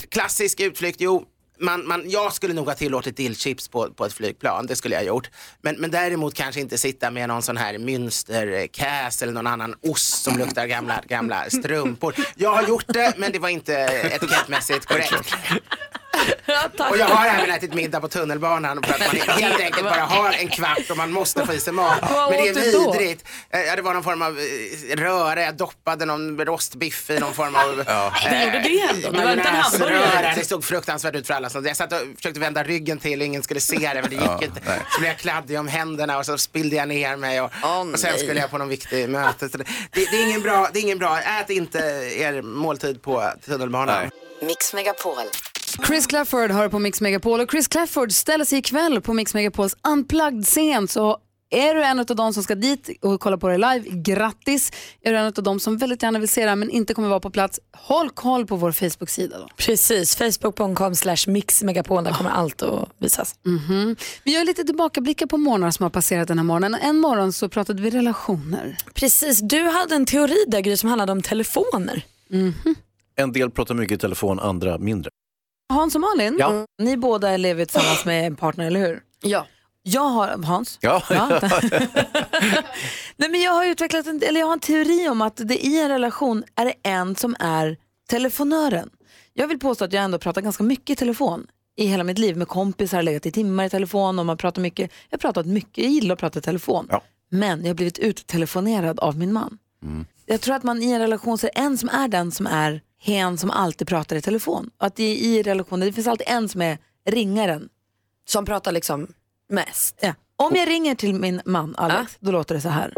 [0.09, 1.27] klassisk utflykt, jo,
[1.61, 5.01] man, man, jag skulle nog ha tillåtit dillchips på, på ett flygplan, det skulle jag
[5.01, 5.31] ha gjort.
[5.62, 10.23] Men, men däremot kanske inte sitta med någon sån här Münsterkäs eller någon annan ost
[10.23, 12.14] som luktar gamla, gamla strumpor.
[12.37, 13.73] Jag har gjort det, men det var inte
[14.14, 15.35] etikettmässigt korrekt.
[16.90, 20.33] Och jag har även ätit middag på tunnelbanan för att man helt enkelt bara har
[20.33, 22.01] en kvart och man måste få i sig mat.
[22.01, 23.25] Men det är vidrigt.
[23.51, 27.35] Eh, Ja, det var någon form av eh, röra, jag doppade någon rostbiff i någon
[27.35, 27.85] form av...
[27.87, 28.12] Ja.
[28.31, 29.11] Det gjorde det ändå.
[29.11, 29.94] Det var inte en majonnäsröra.
[29.94, 30.35] hamburgare.
[30.37, 31.51] Det såg fruktansvärt ut för alla.
[31.64, 34.40] Jag satt och försökte vända ryggen till, ingen skulle se det men det gick Ja,
[34.42, 34.61] inte.
[34.66, 34.79] nej.
[34.90, 38.11] Så blev jag kladdig om händerna och så spillde jag ner mig och, och sen
[38.12, 38.18] nej.
[38.18, 39.49] skulle jag på någon viktig möte.
[39.49, 41.79] Det, det, är ingen bra, det är ingen bra, ät inte
[42.18, 44.11] er måltid på tunnelbanan.
[44.42, 45.25] Mix Megapol.
[45.87, 49.77] Chris Clafford hör på Mix Megapol och Chris Clafford ställer sig ikväll på Mix Megapols
[49.83, 50.88] Unplugged-scen.
[50.88, 51.19] Så
[51.51, 54.73] är du en av de som ska dit och kolla på det live, grattis.
[55.03, 57.21] Är du en av de som väldigt gärna vill se det men inte kommer vara
[57.21, 59.49] på plats, håll koll på vår Facebook-sida då.
[59.57, 63.35] Precis, facebook.com slash mixmegapol, där kommer allt att visas.
[63.47, 63.97] Mhm.
[64.25, 66.75] Vi gör lite tillbakablickar på morgnar som har passerat den här morgonen.
[66.75, 68.77] En morgon så pratade vi relationer.
[68.95, 72.05] Precis, du hade en teori där Gry som handlade om telefoner.
[73.16, 75.11] En del pratar mycket i telefon, andra mindre.
[75.70, 76.66] Hans och Malin, Ja.
[76.78, 79.00] ni båda lever tillsammans med en partner, eller hur?
[79.22, 79.46] Ja.
[79.83, 80.78] Jag har, Hans?
[80.80, 81.02] Ja.
[83.16, 85.80] Nej, men jag har utvecklat en, eller jag har en teori om att det i
[85.83, 87.76] en relation är det en som är
[88.09, 88.90] telefonören.
[89.35, 92.37] Jag vill påstå att jag ändå pratar ganska mycket i telefon i hela mitt liv
[92.37, 94.90] med kompisar, legat i timmar i telefon och man pratar mycket.
[95.11, 96.88] Jag har pratat mycket, jag gillar att prata i telefon.
[97.30, 99.59] Men jag har blivit uttelefonerad av min man.
[100.26, 102.46] Jag tror att man i en relation så är det en som är den som
[102.46, 104.71] är hen som alltid pratar i telefon.
[104.79, 107.69] Och att det i i relationer, det finns alltid en som är ringaren.
[108.29, 109.07] Som pratar liksom
[109.49, 109.99] mest.
[110.01, 110.15] Ja.
[110.37, 112.95] Om jag ringer till min man Alex, då låter det så här.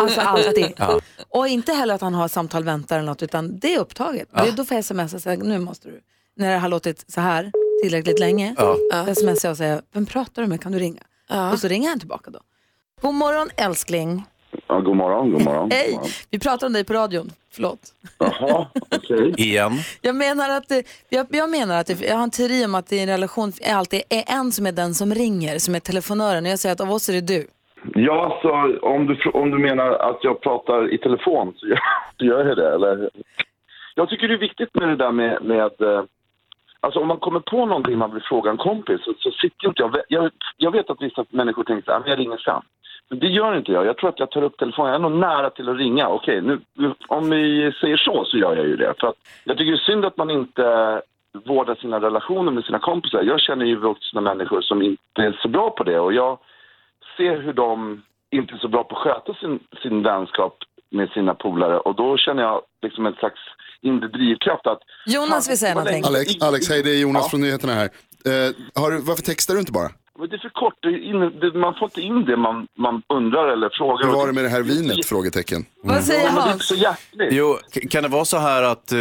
[0.00, 0.72] Alltså alltid.
[0.76, 1.00] Ja.
[1.28, 4.28] Och inte heller att han har samtal väntar eller något, utan det är upptaget.
[4.32, 6.00] Det, då får jag smsa och säga, nu måste du.
[6.36, 7.52] När det har låtit så här
[7.82, 8.76] tillräckligt länge, Ja.
[9.06, 11.02] då smsar jag och säger, vem pratar du med, kan du ringa?
[11.52, 12.40] Och så ringer han tillbaka då.
[13.00, 14.24] God morgon älskling.
[14.66, 15.70] Ja, god morgon, god morgon.
[15.70, 15.98] Hej,
[16.30, 17.30] vi pratar om dig på radion.
[17.52, 17.78] Förlåt.
[18.18, 19.34] Jaha, okej.
[19.38, 19.72] Igen.
[20.00, 22.86] Jag menar att, det, jag, jag menar att det, jag har en teori om att
[22.88, 25.80] det i en relation är alltid är en som är den som ringer, som är
[25.80, 26.44] telefonören.
[26.44, 27.46] Och jag säger att av oss är det du.
[27.94, 31.80] Ja, så om du, om du menar att jag pratar i telefon så gör,
[32.18, 33.10] så gör jag det, eller?
[33.94, 36.02] Jag tycker det är viktigt med det där med, med eh,
[36.82, 39.82] Alltså om man kommer på någonting man vill fråga en kompis så, så sitter inte
[39.82, 39.96] jag...
[40.08, 40.30] jag...
[40.56, 42.62] Jag vet att vissa människor tänker så här, "Ah, men jag ringer sen.
[43.14, 43.86] Det gör inte jag.
[43.86, 44.92] Jag tror att jag tar upp telefonen.
[44.92, 46.08] Jag är nog nära till att ringa.
[46.08, 46.60] Okej, nu,
[47.08, 48.94] om vi säger så så gör jag ju det.
[49.00, 50.62] För att jag tycker det är synd att man inte
[51.46, 53.22] vårdar sina relationer med sina kompisar.
[53.22, 56.38] Jag känner ju vuxna människor som inte är så bra på det och jag
[57.16, 60.56] ser hur de inte är så bra på att sköta sin, sin vänskap
[60.90, 63.40] med sina polare och då känner jag liksom en slags
[63.80, 64.78] inre drivkraft att...
[65.06, 66.04] Jonas vill säga någonting.
[66.04, 67.88] Alex, Alex hej det är Jonas från nyheterna här.
[68.24, 69.90] Eh, har, varför textar du inte bara?
[70.20, 70.74] Men det är för kort.
[70.80, 74.06] Det är in, det, man får inte in det man, man undrar eller frågar.
[74.06, 75.06] Hur var det med det här vinet?
[75.06, 75.64] Frågetecken.
[75.82, 76.70] Vad säger Ja, är Hans?
[76.70, 77.28] hjärtligt.
[77.32, 77.58] Jo,
[77.90, 78.98] kan det vara så här att uh,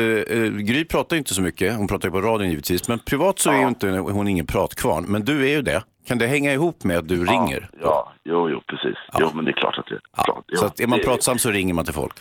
[0.49, 3.51] Gry pratar ju inte så mycket, hon pratar ju på radion givetvis, men privat så
[3.51, 5.83] är ju inte hon ingen pratkvarn, men du är ju det.
[6.07, 7.69] Kan det hänga ihop med att du ringer?
[7.81, 8.97] Ja, jo, jo, precis.
[9.19, 10.45] Jo, men det är klart att det är klart.
[10.53, 12.13] Så att är man pratsam så ringer man till folk.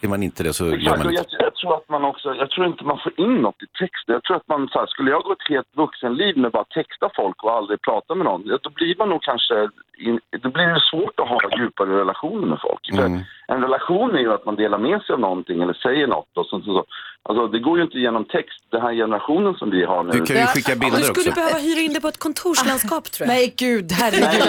[0.00, 1.24] Är man inte det så gör Exakt, man och inte.
[1.30, 4.12] jag, jag tror att man också, jag tror inte man får in något i texten.
[4.16, 7.10] Jag tror att man, så här, skulle jag gå ett helt vuxenliv med bara texta
[7.16, 9.68] folk och aldrig prata med någon, då blir man nog kanske,
[9.98, 12.88] in, då blir det svårt att ha djupare relationer med folk.
[12.92, 13.20] Mm.
[13.52, 16.46] En relation är ju att man delar med sig av någonting eller säger något och
[16.46, 16.64] sånt.
[16.64, 16.84] Så, så.
[17.28, 20.10] Alltså, det går ju inte genom text, den här generationen som vi har nu.
[20.10, 21.40] Du kan ju skicka bilder Du skulle också.
[21.40, 23.34] behöva hyra in dig på ett kontorslandskap tror jag.
[23.34, 24.48] Nej gud, herregud.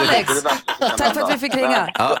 [0.00, 0.42] Alex,
[0.98, 1.88] tack för att vi fick ringa.
[1.94, 2.18] Ja,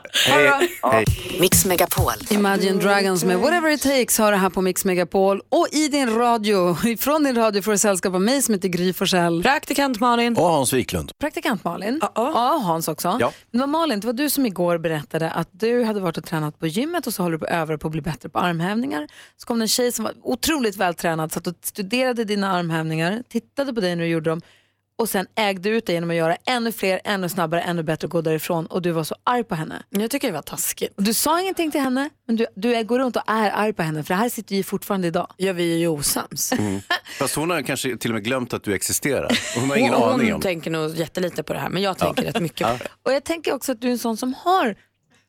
[0.92, 1.04] hej.
[1.40, 2.12] Mix Megapol.
[2.30, 5.40] Imagine Dragons med Whatever It Takes har det här på Mix Megapol.
[5.48, 8.92] Och i din radio, från din radio får du sällskap av mig som heter Gry
[8.92, 9.42] Forssell.
[9.42, 10.36] Praktikant Malin.
[10.36, 11.12] Och Hans Wiklund.
[11.20, 12.00] Praktikant Malin.
[12.14, 13.16] Ja, Hans också.
[13.20, 13.32] Ja.
[13.50, 16.66] Men Malin, det var du som igår berättade att du hade varit och tränat på
[16.66, 19.08] gymmet och så håller du på att öva på att bli bättre på armhävningar.
[19.36, 23.74] Så kom det en tjej som var otroligt vältränad, satt och studerade dina armhävningar, tittade
[23.74, 24.40] på dig när du gjorde dem
[25.00, 28.10] och sen ägde ut dig genom att göra ännu fler, ännu snabbare, ännu bättre och
[28.10, 29.82] gå därifrån och du var så arg på henne.
[29.88, 30.92] Jag tycker det var taskigt.
[30.96, 34.02] Du sa ingenting till henne, men du, du går runt och är arg på henne
[34.04, 35.26] för det här sitter ju fortfarande idag.
[35.36, 36.52] Ja, vi är ju osams.
[36.52, 36.80] Mm.
[37.18, 39.38] Fast hon har kanske till och med glömt att du existerar.
[39.60, 40.40] Hon har ingen hon, aning hon om.
[40.40, 42.90] tänker nog jättelite på det här, men jag tänker rätt mycket på det.
[43.02, 44.76] Och jag tänker också att du är en sån som har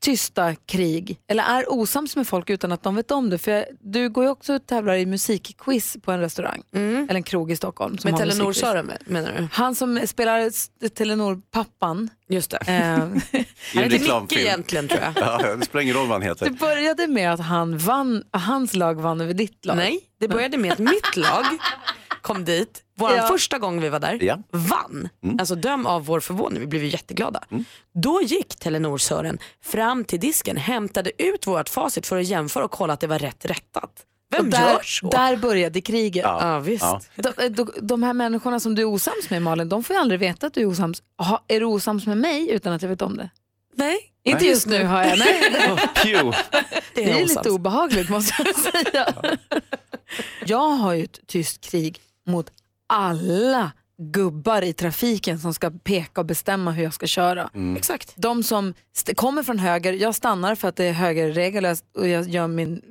[0.02, 3.38] tysta krig eller är osams med folk utan att de vet om det.
[3.38, 7.24] För jag, du går ju också och tävlar i musikquiz på en restaurang eller en
[7.24, 7.98] krog i Stockholm.
[7.98, 8.70] Som Med har Telenor musikquiz.
[8.70, 9.48] Sören menar du?
[9.52, 10.50] Han som spelar
[10.90, 12.10] Telenor-pappan.
[12.30, 12.58] Just det.
[12.68, 12.94] Eh,
[13.84, 14.22] en heter.
[14.22, 15.14] Micke egentligen tror jag.
[15.42, 16.46] Ja, det spelar ingen roll vad han heter.
[16.46, 19.78] det började med att han vann, hans lag vann över ditt lag.
[19.78, 21.46] Nej, det började med att mitt lag
[22.22, 23.28] kom dit, vår Ja.
[23.28, 24.38] första gång vi var där, Ja.
[24.52, 25.10] vann.
[25.40, 27.44] Alltså döm av vår förvåning, vi blev ju jätteglada.
[27.94, 32.94] Då gick Telenor-Sören fram till disken, hämtade ut vårt facit för att jämföra och kolla
[32.94, 33.92] att det var rätt rättat.
[34.32, 35.10] Vem och där, gör så?
[35.10, 36.24] Där började kriget.
[36.24, 36.84] Ja, visst.
[36.84, 37.02] Ja.
[37.16, 40.20] De, de, de här människorna som du är osams med Malin, de får ju aldrig
[40.20, 41.04] veta att du är osams.
[41.18, 43.30] Ha, är du osams med mig utan att jag vet om det?
[43.76, 45.20] Nej, Inte just nu har jag.
[45.20, 45.52] Nej.
[46.04, 46.38] Pew.
[46.96, 49.14] Det är lite obehagligt måste jag säga.
[50.46, 52.00] Jag har ju ett tyst krig
[52.32, 52.52] mot
[52.90, 57.50] alla gubbar i trafiken som ska peka och bestämma hur jag ska köra.
[57.78, 58.14] Exakt.
[58.16, 58.74] De som
[59.16, 62.48] kommer från höger, jag stannar för att det är högerregel och jag, och jag gör
[62.48, 62.82] min,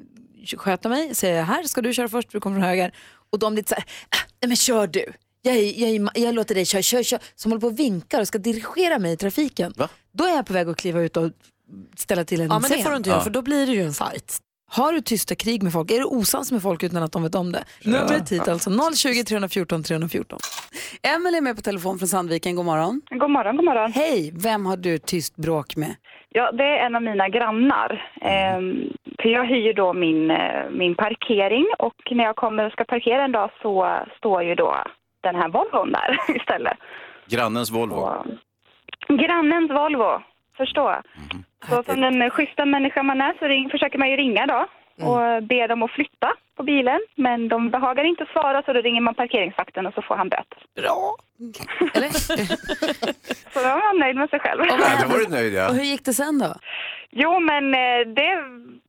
[0.57, 2.95] sköter mig, säger här ska du köra först, du kommer från höger.
[3.32, 5.12] Och de lite så här, ah, nej men kör du.
[5.43, 7.18] Jag, jag, är- jag låter dig köra, kör, kör.
[7.34, 9.74] Som håller på och vinkar och ska dirigera mig i trafiken.
[10.12, 11.30] Då är jag på väg att kliva ut och
[11.97, 12.84] ställa till en Ja, men det scen.
[12.84, 14.38] får du inte göra för då blir det ju en fight.
[14.79, 15.91] Har du tysta krig med folk?
[15.91, 17.64] Är du osams med folk utan att de vet om det?
[17.85, 20.39] Numret hit alltså 020 314 314.
[21.03, 22.57] Emelie är med på telefon från Sandviken.
[22.57, 23.01] God morgon.
[23.11, 23.93] God morgon, god morgon.
[23.93, 25.95] Hej, vem har du tyst bråk med?
[26.29, 28.12] Ja, det är en av mina grannar.
[28.21, 28.75] Ehm,
[29.23, 33.25] för jag hyr då min, eh, min parkering och när jag kommer och ska parkera
[33.25, 34.77] en dag så står ju då
[35.23, 36.77] den här Volvon där istället.
[37.27, 38.25] Grannens Volvo.
[39.09, 40.23] Grannens Volvo,
[40.57, 40.97] förstå.
[41.68, 44.66] Så som den schyssta människa man är så ring, försöker man ju ringa då
[45.06, 47.00] och be dem att flytta på bilen.
[47.14, 50.58] Men de behagar inte svara så då ringer man parkeringsvakten och så får han böter.
[50.80, 51.16] Bra!
[53.52, 54.61] Så då var man nöjd med sig själv.
[54.68, 55.68] Ja, då var du nöjd ja.
[55.68, 56.54] Och hur gick det sen då?
[57.11, 58.30] Jo, men eh, det,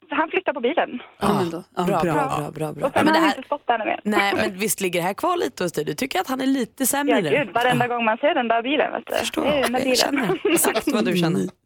[0.09, 1.01] han flyttade på bilen.
[1.19, 1.41] Ja.
[1.78, 2.13] Ja, Bra, bra.
[2.13, 2.88] bra, bra, bra.
[2.88, 3.99] Och sen men det har han här, inte stått där mer.
[4.03, 5.86] nej, men visst ligger det här kvar lite hos dig?
[5.86, 7.30] Du tycker att han är lite sämre Ja, nu?
[7.30, 9.13] gud, varenda gång man ser den där bilen, vet du.
[9.15, 9.43] Förstår.
[9.43, 9.95] Det är den där Jag bilen.
[9.95, 11.41] känner exakt vad du känner.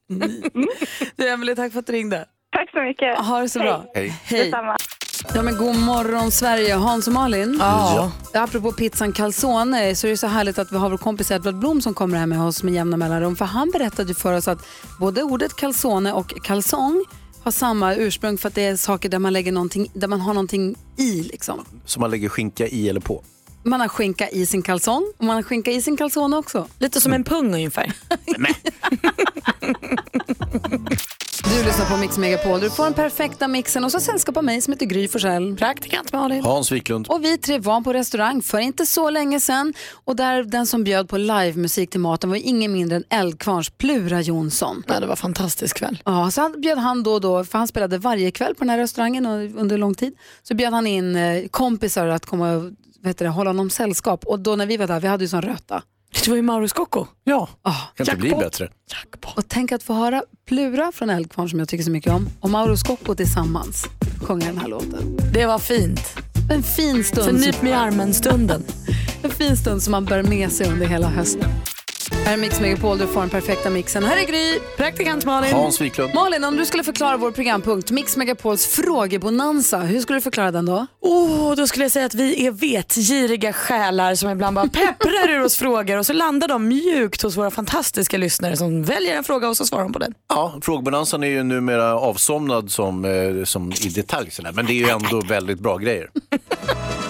[1.15, 2.25] Du Emelie, tack för att du ringde.
[2.51, 3.17] Tack så mycket.
[3.17, 3.85] Ha det så bra.
[3.95, 4.09] Hej.
[4.23, 4.43] Hej.
[4.43, 4.77] Detsamma.
[5.33, 7.55] Ja, men god morgon Sverige, Hans och Malin.
[7.59, 8.11] Ja.
[8.33, 11.81] Apropå pizzan calzone så är det så härligt att vi har vår kompis Edvard Blom
[11.81, 13.35] som kommer här med oss med jämna mellanrum.
[13.35, 14.67] För han berättade ju för oss att
[14.99, 17.05] både ordet calzone och calzong
[17.43, 20.33] har samma ursprung för att det är saker där man lägger någonting, där man har
[20.33, 21.65] någonting i liksom.
[21.85, 23.23] Som man lägger skinka i eller på.
[23.63, 26.67] Man har skinka i sin kalsong och man har skinka i sin calzone också.
[26.79, 27.93] Lite som en pung ungefär.
[31.49, 32.59] Du lyssnar på Mix Megapol.
[32.59, 35.55] Du får den perfekta mixen och så sällskap av mig som heter Gry Forssell.
[35.55, 36.43] Praktikant Malin.
[36.43, 37.07] Hans Wiklund.
[37.07, 39.73] Och vi tre var på restaurang för inte så länge sedan
[40.05, 44.21] och där den som bjöd på livemusik till maten var ingen mindre än Eldkvarns Plura
[44.21, 44.83] Jonsson.
[44.87, 46.01] Ja, det var en fantastisk kväll.
[46.05, 48.69] Ja, så han bjöd han då och då, för han spelade varje kväll på den
[48.69, 49.25] här restaurangen
[49.57, 50.13] under lång tid,
[50.43, 54.25] så bjöd han in eh, kompisar att komma och hålla honom sällskap.
[54.25, 55.83] Och då när vi var där, vi hade ju sån röta.
[56.23, 57.05] Det var ju Mauro Scocco.
[57.23, 58.43] Ja, Ah, kan inte bli jackpot.
[58.45, 58.69] bättre.
[59.35, 62.49] och tänk att få höra Plura från Eldkvarn som jag tycker så mycket om och
[62.49, 63.85] Mauro Scocco tillsammans
[64.21, 65.17] sjunga den här låten.
[65.33, 65.99] Det var fint.
[66.51, 67.25] En fin stund.
[67.25, 68.63] För nyp mig i armen-stunden.
[69.23, 71.49] En fin stund som man bär med sig under hela hösten.
[72.11, 74.03] Här är Mix Megapol, du får den perfekta mixen.
[74.03, 74.59] Här är Gry.
[74.77, 75.53] Praktikant Malin.
[75.53, 76.13] Hans Wiklund.
[76.13, 80.65] Malin, om du skulle förklara vår programpunkt Mix Megapols frågebonanza, hur skulle du förklara den
[80.65, 80.87] då?
[81.01, 85.43] Oh, då skulle jag säga att vi är vetgiriga själar som ibland bara pepprar ur
[85.43, 89.49] oss frågor och så landar de mjukt hos våra fantastiska lyssnare som väljer en fråga
[89.49, 90.13] och så svarar de på den.
[90.29, 94.85] Ja, frågebonanzan är ju numera avsomnad som, eh, som i detalj sådär, men det är
[94.85, 96.09] ju ändå väldigt bra grejer.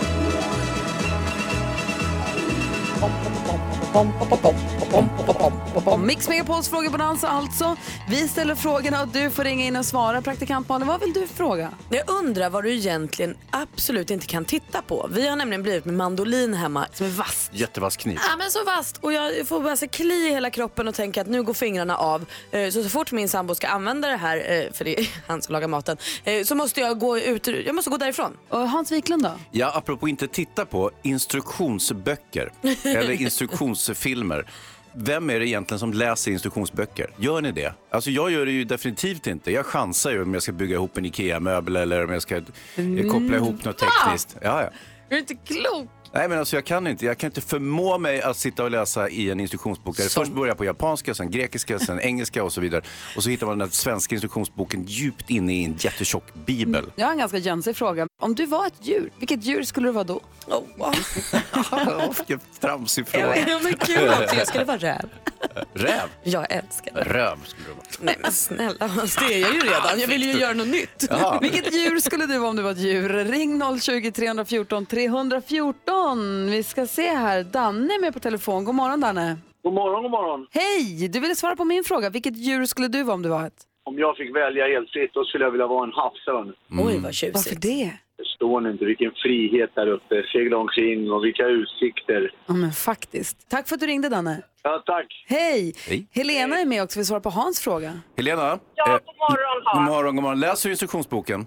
[6.00, 7.76] Mix Megapols frågebonanza alltså.
[8.10, 10.22] Vi ställer frågorna och du får ringa in och svara.
[10.22, 11.72] Praktikant Malin, vad vill du fråga?
[11.90, 15.10] Jag undrar vad du egentligen absolut inte kan titta på.
[15.12, 17.50] Vi har nämligen blivit med mandolin hemma som är vass.
[17.54, 18.18] Jättevass kniv.
[18.30, 21.22] Ja men så vasst och jag får bara så kli i hela kroppen och tänka
[21.22, 22.26] att nu går fingrarna av.
[22.52, 25.42] Eh, Så så fort min sambo ska använda det här, eh, för det är han
[25.42, 28.38] som lagar maten, eh, så måste jag gå ut, jag måste gå därifrån.
[28.50, 29.32] Och Hans Wiklund då?
[29.52, 32.52] Ja, apropå inte titta på, instruktionsböcker
[32.84, 33.22] eller
[33.90, 34.46] instruktionsfilmer.
[34.98, 37.10] Vem är det egentligen som läser instruktionsböcker?
[37.18, 37.74] Gör ni det?
[37.90, 39.52] Alltså jag gör det ju definitivt inte.
[39.52, 42.44] Jag chansar ju om jag ska bygga ihop en IKEA-möbel eller om jag ska eh,
[43.12, 44.38] koppla ihop något tekniskt.
[44.42, 44.70] Ja, ja.
[45.10, 45.90] Är du inte klok?
[46.16, 49.10] Nej men alltså jag kan inte, jag kan inte förmå mig att sitta och läsa
[49.10, 49.98] i en instruktionsbok.
[49.98, 52.82] Där det först börjar på japanska, sen grekiska, sen engelska och så vidare.
[53.16, 56.86] Och så hittar man den här svenska instruktionsboken djupt inne i en jättetjock bibel.
[56.96, 58.08] Jag har en ganska jönsig fråga.
[58.22, 60.22] Om du var ett djur, vilket djur skulle du vara då?
[60.48, 60.64] Oh,
[62.18, 63.60] Vilken tramsig Ja, fråga.
[63.64, 65.10] men kul också, jag skulle vara räv.
[65.74, 66.10] Räv?
[66.24, 67.02] Jag älskar det.
[67.04, 67.86] Röv skulle du vara.
[68.02, 70.00] Nej men snälla, Hans, det är jag ju redan.
[70.00, 71.06] Jag vill ju göra något nytt.
[71.10, 71.40] Jaha.
[71.42, 73.10] Vilket djur skulle du vara om du var ett djur?
[73.10, 76.05] Ring 020 314 314.
[76.50, 77.44] Vi ska se här.
[77.44, 78.66] Danne är med på telefon.
[78.66, 79.38] God morgon Danne.
[79.64, 80.48] God morgon, god morgon.
[80.52, 81.08] Hej!
[81.08, 82.10] Du ville svara på min fråga.
[82.10, 83.54] Vilket djur skulle du vara om du var ett?
[83.84, 86.54] Om jag fick välja helt fritt, då skulle jag vilja vara en havsörn.
[86.88, 87.36] Oj vad tjusigt.
[87.36, 87.92] Varför det?
[88.18, 90.24] Förstår ni inte vilken frihet där uppe?
[90.34, 92.32] Segla omkring och vilka utsikter.
[92.48, 93.50] Ja men faktiskt.
[93.50, 94.42] Tack för att du ringde Danne.
[94.64, 95.08] Ja, tack.
[95.28, 95.74] Hej!
[95.88, 96.08] Hej.
[96.12, 97.00] Helena är med också.
[97.00, 98.00] Vi svarar på Hans fråga.
[98.18, 98.60] Helena?
[98.76, 99.88] Ja, eh, god morgon, Hans.
[99.88, 100.40] God morgon, god morgon.
[100.40, 101.46] Läser du instruktionsboken?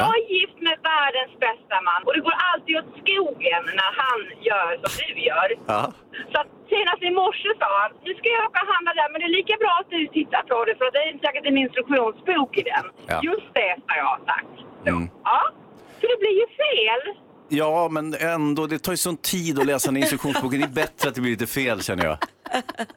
[0.00, 4.20] Jag är gift med världens bästa man och det går alltid åt skogen när han
[4.48, 5.48] gör som du gör.
[5.72, 5.82] Ja.
[6.32, 9.18] Så att senast i morse sa han, nu ska jag åka och handla där men
[9.20, 11.58] det är lika bra att du tittar på det för att det är säkert en
[11.64, 12.84] instruktionsbok i den.
[13.12, 13.16] Ja.
[13.30, 14.54] Just det har jag sagt.
[14.90, 15.04] Mm.
[15.30, 15.40] Ja,
[15.98, 17.02] så det blir ju fel.
[17.54, 20.52] Ja, men ändå, det tar ju sån tid att läsa en instruktionsbok.
[20.52, 22.18] Det är bättre att det blir lite fel känner jag.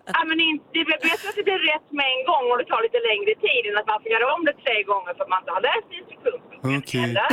[0.05, 2.65] Ja, men inte, det är bättre att det blir rätt med en gång och det
[2.65, 5.29] tar lite längre tid än att man får göra om det tre gånger för att
[5.29, 6.77] man inte har läst instruktionsboken.
[6.77, 7.03] Okej.
[7.03, 7.29] Eller?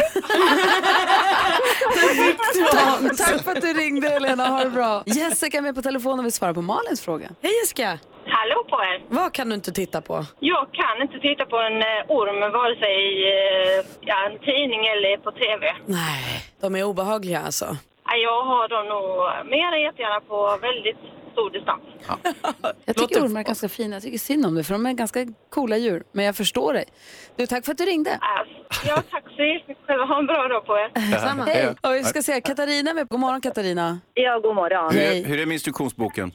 [2.73, 4.47] Tack, tack för att du ringde Helena.
[4.47, 5.03] Ha det bra.
[5.07, 7.29] Jessica är med på telefon och vill svara på Malins fråga.
[7.43, 7.99] Hej Jessica!
[8.27, 9.03] Hallå på er!
[9.09, 10.25] Vad kan du inte titta på?
[10.41, 13.15] Jag kan inte titta på en eh, orm vare sig i
[13.79, 15.75] eh, ja, en tidning eller på TV.
[15.87, 17.77] Nej, de är obehagliga alltså.
[18.05, 20.97] Ja, Jag har dem nog mer jättegärna på väldigt
[21.33, 21.83] stor distans.
[22.85, 23.97] Jag tycker ormar är ganska fina.
[23.97, 26.03] Jag tycker synd om det för de är ganska coola djur.
[26.13, 26.85] Men jag förstår dig.
[27.37, 28.19] Du, tack för att du ringde.
[28.87, 30.05] Ja, tack så jättemycket själva.
[30.05, 31.19] Ha en bra dag på er.
[31.29, 31.45] Samma.
[31.45, 31.69] Hej.
[31.83, 33.09] Och vi ska se, Katarina är med.
[33.09, 33.99] God morgon Katarina.
[34.15, 34.93] Ja, god morgon.
[34.95, 36.33] Hur är, hur är med instruktionsboken?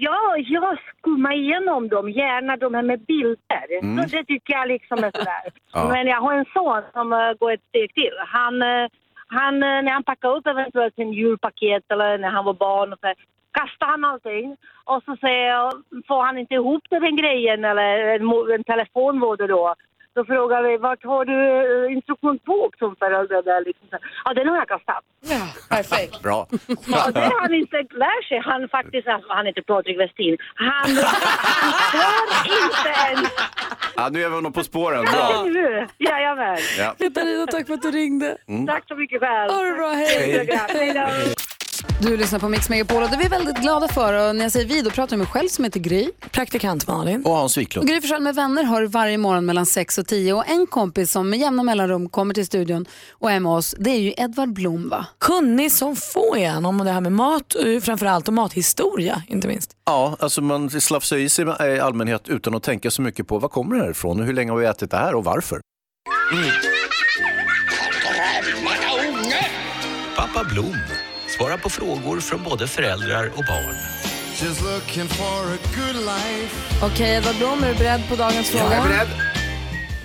[0.00, 3.66] Ja, jag skummar igenom dem, gärna de här med bilder.
[3.82, 4.08] Mm.
[4.08, 5.44] Så det tycker jag liksom är sådär.
[5.72, 5.88] Ja.
[5.88, 8.16] Men jag har en son som uh, går ett steg till.
[8.26, 8.88] Han, eh,
[9.26, 12.98] han, eh, när han packar upp eventuellt sin julpaket eller när han var barn och
[12.98, 13.14] så
[13.52, 15.72] kastar han allting och så säger jag,
[16.08, 18.22] får han inte ihop den grejen eller en,
[18.54, 19.74] en telefon var det då.
[20.14, 21.38] Då frågar vi, vart har du
[21.86, 23.42] eh, instruktionsbok som förälder?
[23.42, 23.88] Där, liksom.
[24.24, 25.04] Ja, den har jag kastat.
[25.20, 25.42] Ja,
[25.76, 26.22] perfekt.
[26.22, 26.46] Bra.
[26.86, 28.38] Ja, det han inte lärt sig.
[28.44, 30.36] Han faktiskt, alltså, han heter Patrik Westin.
[30.54, 32.22] Han, han kör
[32.62, 33.32] inte ens.
[33.96, 35.04] Ja, nu är vi nog på spåren.
[35.04, 35.42] Bra.
[35.44, 36.58] Nu, jajamän.
[36.78, 36.94] Ja.
[36.98, 38.36] Katarina, tack för att du ringde.
[38.48, 38.66] Mm.
[38.66, 39.50] Tack så mycket själv.
[39.52, 40.48] Ha det bra, hej.
[40.68, 41.41] Hej då.
[42.02, 44.28] Du lyssnar på Mix Megapol och det är vi väldigt glada för.
[44.28, 46.10] Och när jag säger vi, då pratar jag med mig själv som heter Gry.
[46.30, 47.24] Praktikant Malin.
[47.24, 47.88] Och Hans Wiklund.
[47.88, 50.32] Gry Forssell med vänner har varje morgon mellan 6 och 10.
[50.32, 53.90] Och en kompis som med jämna mellanrum kommer till studion och är med oss, det
[53.90, 55.06] är ju Edvard Blom va?
[55.20, 59.48] Kunnig som få är han om det här med mat, eh, framförallt och mathistoria inte
[59.48, 59.70] minst.
[59.86, 63.48] Ja, alltså man slafsar i sig i allmänhet utan att tänka så mycket på var
[63.48, 65.60] kommer det här ifrån och hur länge har vi ätit det här och varför?
[70.16, 70.76] Pappa Blom
[71.42, 73.76] svarar på frågor från både föräldrar och barn.
[76.82, 78.82] Okej, Edvard Blom, är du beredd på dagens fråga?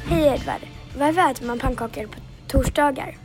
[0.07, 0.61] Hej Edvard.
[0.97, 3.17] Varför äter man pannkakor på torsdagar?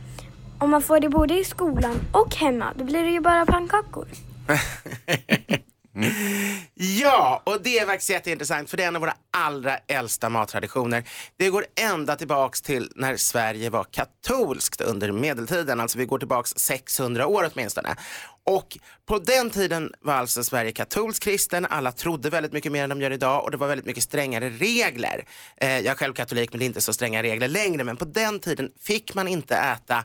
[0.59, 4.07] Om man får det både i skolan och hemma, då blir det ju bara pannkakor.
[6.75, 11.03] Ja, och det är faktiskt jätteintressant för det är en av våra allra äldsta mattraditioner.
[11.37, 16.53] Det går ända tillbaks till när Sverige var katolskt under medeltiden, alltså vi går tillbaks
[16.57, 17.95] 600 år åtminstone.
[18.45, 22.89] Och på den tiden var alltså Sverige katolskt kristen, alla trodde väldigt mycket mer än
[22.89, 25.25] de gör idag och det var väldigt mycket strängare regler.
[25.57, 28.05] Eh, jag är själv katolik men det är inte så stränga regler längre, men på
[28.05, 30.03] den tiden fick man inte äta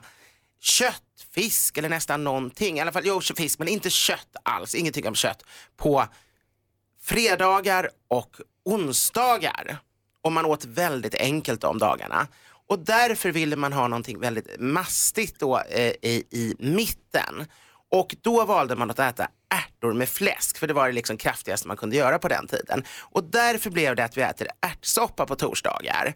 [0.61, 2.77] kött, fisk eller nästan någonting.
[2.77, 5.43] I alla fall, jo, fisk men inte kött alls, ingenting om kött
[5.77, 6.05] på
[7.01, 9.77] fredagar och onsdagar.
[10.21, 12.27] Och man åt väldigt enkelt de dagarna.
[12.67, 17.45] Och därför ville man ha någonting väldigt mastigt då eh, i, i mitten.
[17.91, 21.67] Och då valde man att äta ärtor med fläsk, för det var det liksom kraftigaste
[21.67, 22.83] man kunde göra på den tiden.
[22.99, 26.13] Och därför blev det att vi äter ärtsoppa på torsdagar.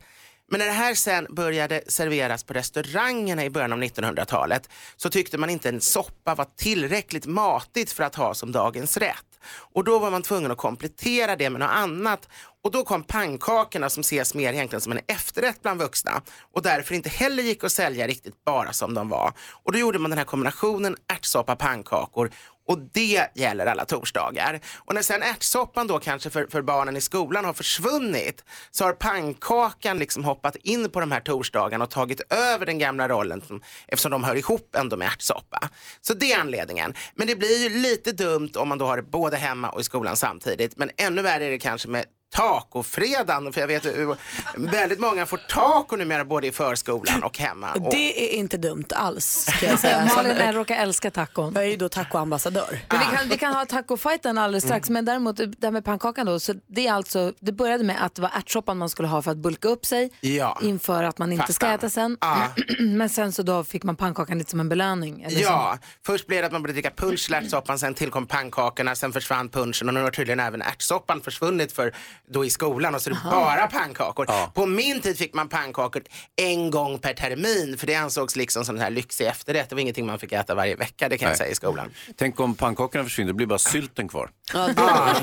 [0.53, 5.37] Men när det här sen började serveras på restaurangerna i början av 1900-talet så tyckte
[5.37, 9.25] man inte en soppa var tillräckligt matigt för att ha som dagens rätt.
[9.73, 12.29] Och då var man tvungen att komplettera det med något annat.
[12.63, 16.21] Och då kom pannkakorna som ses mer egentligen som en efterrätt bland vuxna
[16.53, 19.33] och därför inte heller gick att sälja riktigt bara som de var.
[19.63, 22.31] Och då gjorde man den här kombinationen ärtsoppa pannkakor
[22.68, 24.59] och det gäller alla torsdagar.
[24.78, 28.93] Och när sen ärtsoppan då kanske för, för barnen i skolan har försvunnit så har
[28.93, 33.61] pannkakan liksom hoppat in på de här torsdagarna och tagit över den gamla rollen som,
[33.88, 35.70] eftersom de hör ihop ändå med ärtsoppa.
[36.01, 36.93] Så det är anledningen.
[37.16, 39.84] Men det blir ju lite dumt om man då har det både hemma och i
[39.84, 40.78] skolan samtidigt.
[40.78, 43.53] Men ännu värre är det kanske med tacofredagen.
[43.53, 44.17] För jag vet att
[44.55, 47.73] väldigt många får taco numera både i förskolan och hemma.
[47.73, 47.91] Och...
[47.91, 49.45] Det är inte dumt alls.
[49.59, 50.09] Kan jag säga.
[50.15, 51.53] Malin jag råkar älska tacon.
[51.55, 52.79] Jag är ju då tacoambassadör.
[52.89, 54.89] Men vi, kan, vi kan ha tacofajten alldeles strax.
[54.89, 54.93] Mm.
[54.93, 56.39] Men däremot det här med pannkakan då.
[56.39, 59.31] Så det, är alltså, det började med att det var ärtsoppan man skulle ha för
[59.31, 60.11] att bulka upp sig.
[60.21, 60.59] Ja.
[60.61, 61.53] Inför att man inte Fattan.
[61.53, 62.17] ska äta sen.
[62.21, 62.47] Ah.
[62.79, 65.23] men sen så då fick man pannkakan lite som en belöning.
[65.23, 65.88] Eller ja, så.
[66.05, 67.79] först blev det att man började dricka punsch till ärtsoppan.
[67.79, 68.95] Sen tillkom pannkakorna.
[68.95, 71.93] Sen försvann punschen och nu har tydligen även ärtsoppan försvunnit för
[72.30, 74.26] då i skolan och så är det bara pannkakor.
[74.30, 74.51] Ja.
[74.55, 76.03] På min tid fick man pannkakor
[76.36, 79.69] en gång per termin för det ansågs liksom som en här lyxig efterrätt.
[79.69, 81.91] Det var ingenting man fick äta varje vecka, det kan jag säga i skolan.
[82.17, 84.30] Tänk om pannkakorna försvinner, det blir bara sylten kvar.
[84.53, 84.82] Ja, det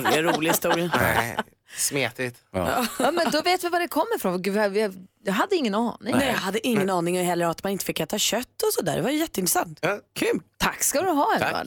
[0.09, 0.91] är en rolig historia.
[1.01, 1.37] Nej,
[1.77, 2.37] smetigt.
[2.53, 2.87] Ja.
[2.99, 4.43] Ja, men då vet vi var det kommer ifrån.
[5.25, 6.17] Jag, hade ingen aning.
[6.17, 8.97] Nej, jag hade ingen aning heller att man inte fick äta kött och sådär.
[8.97, 9.79] Det var jätteintressant.
[9.83, 9.99] Ja.
[10.15, 10.41] Kul.
[10.59, 11.67] Tack ska du ha Edvard.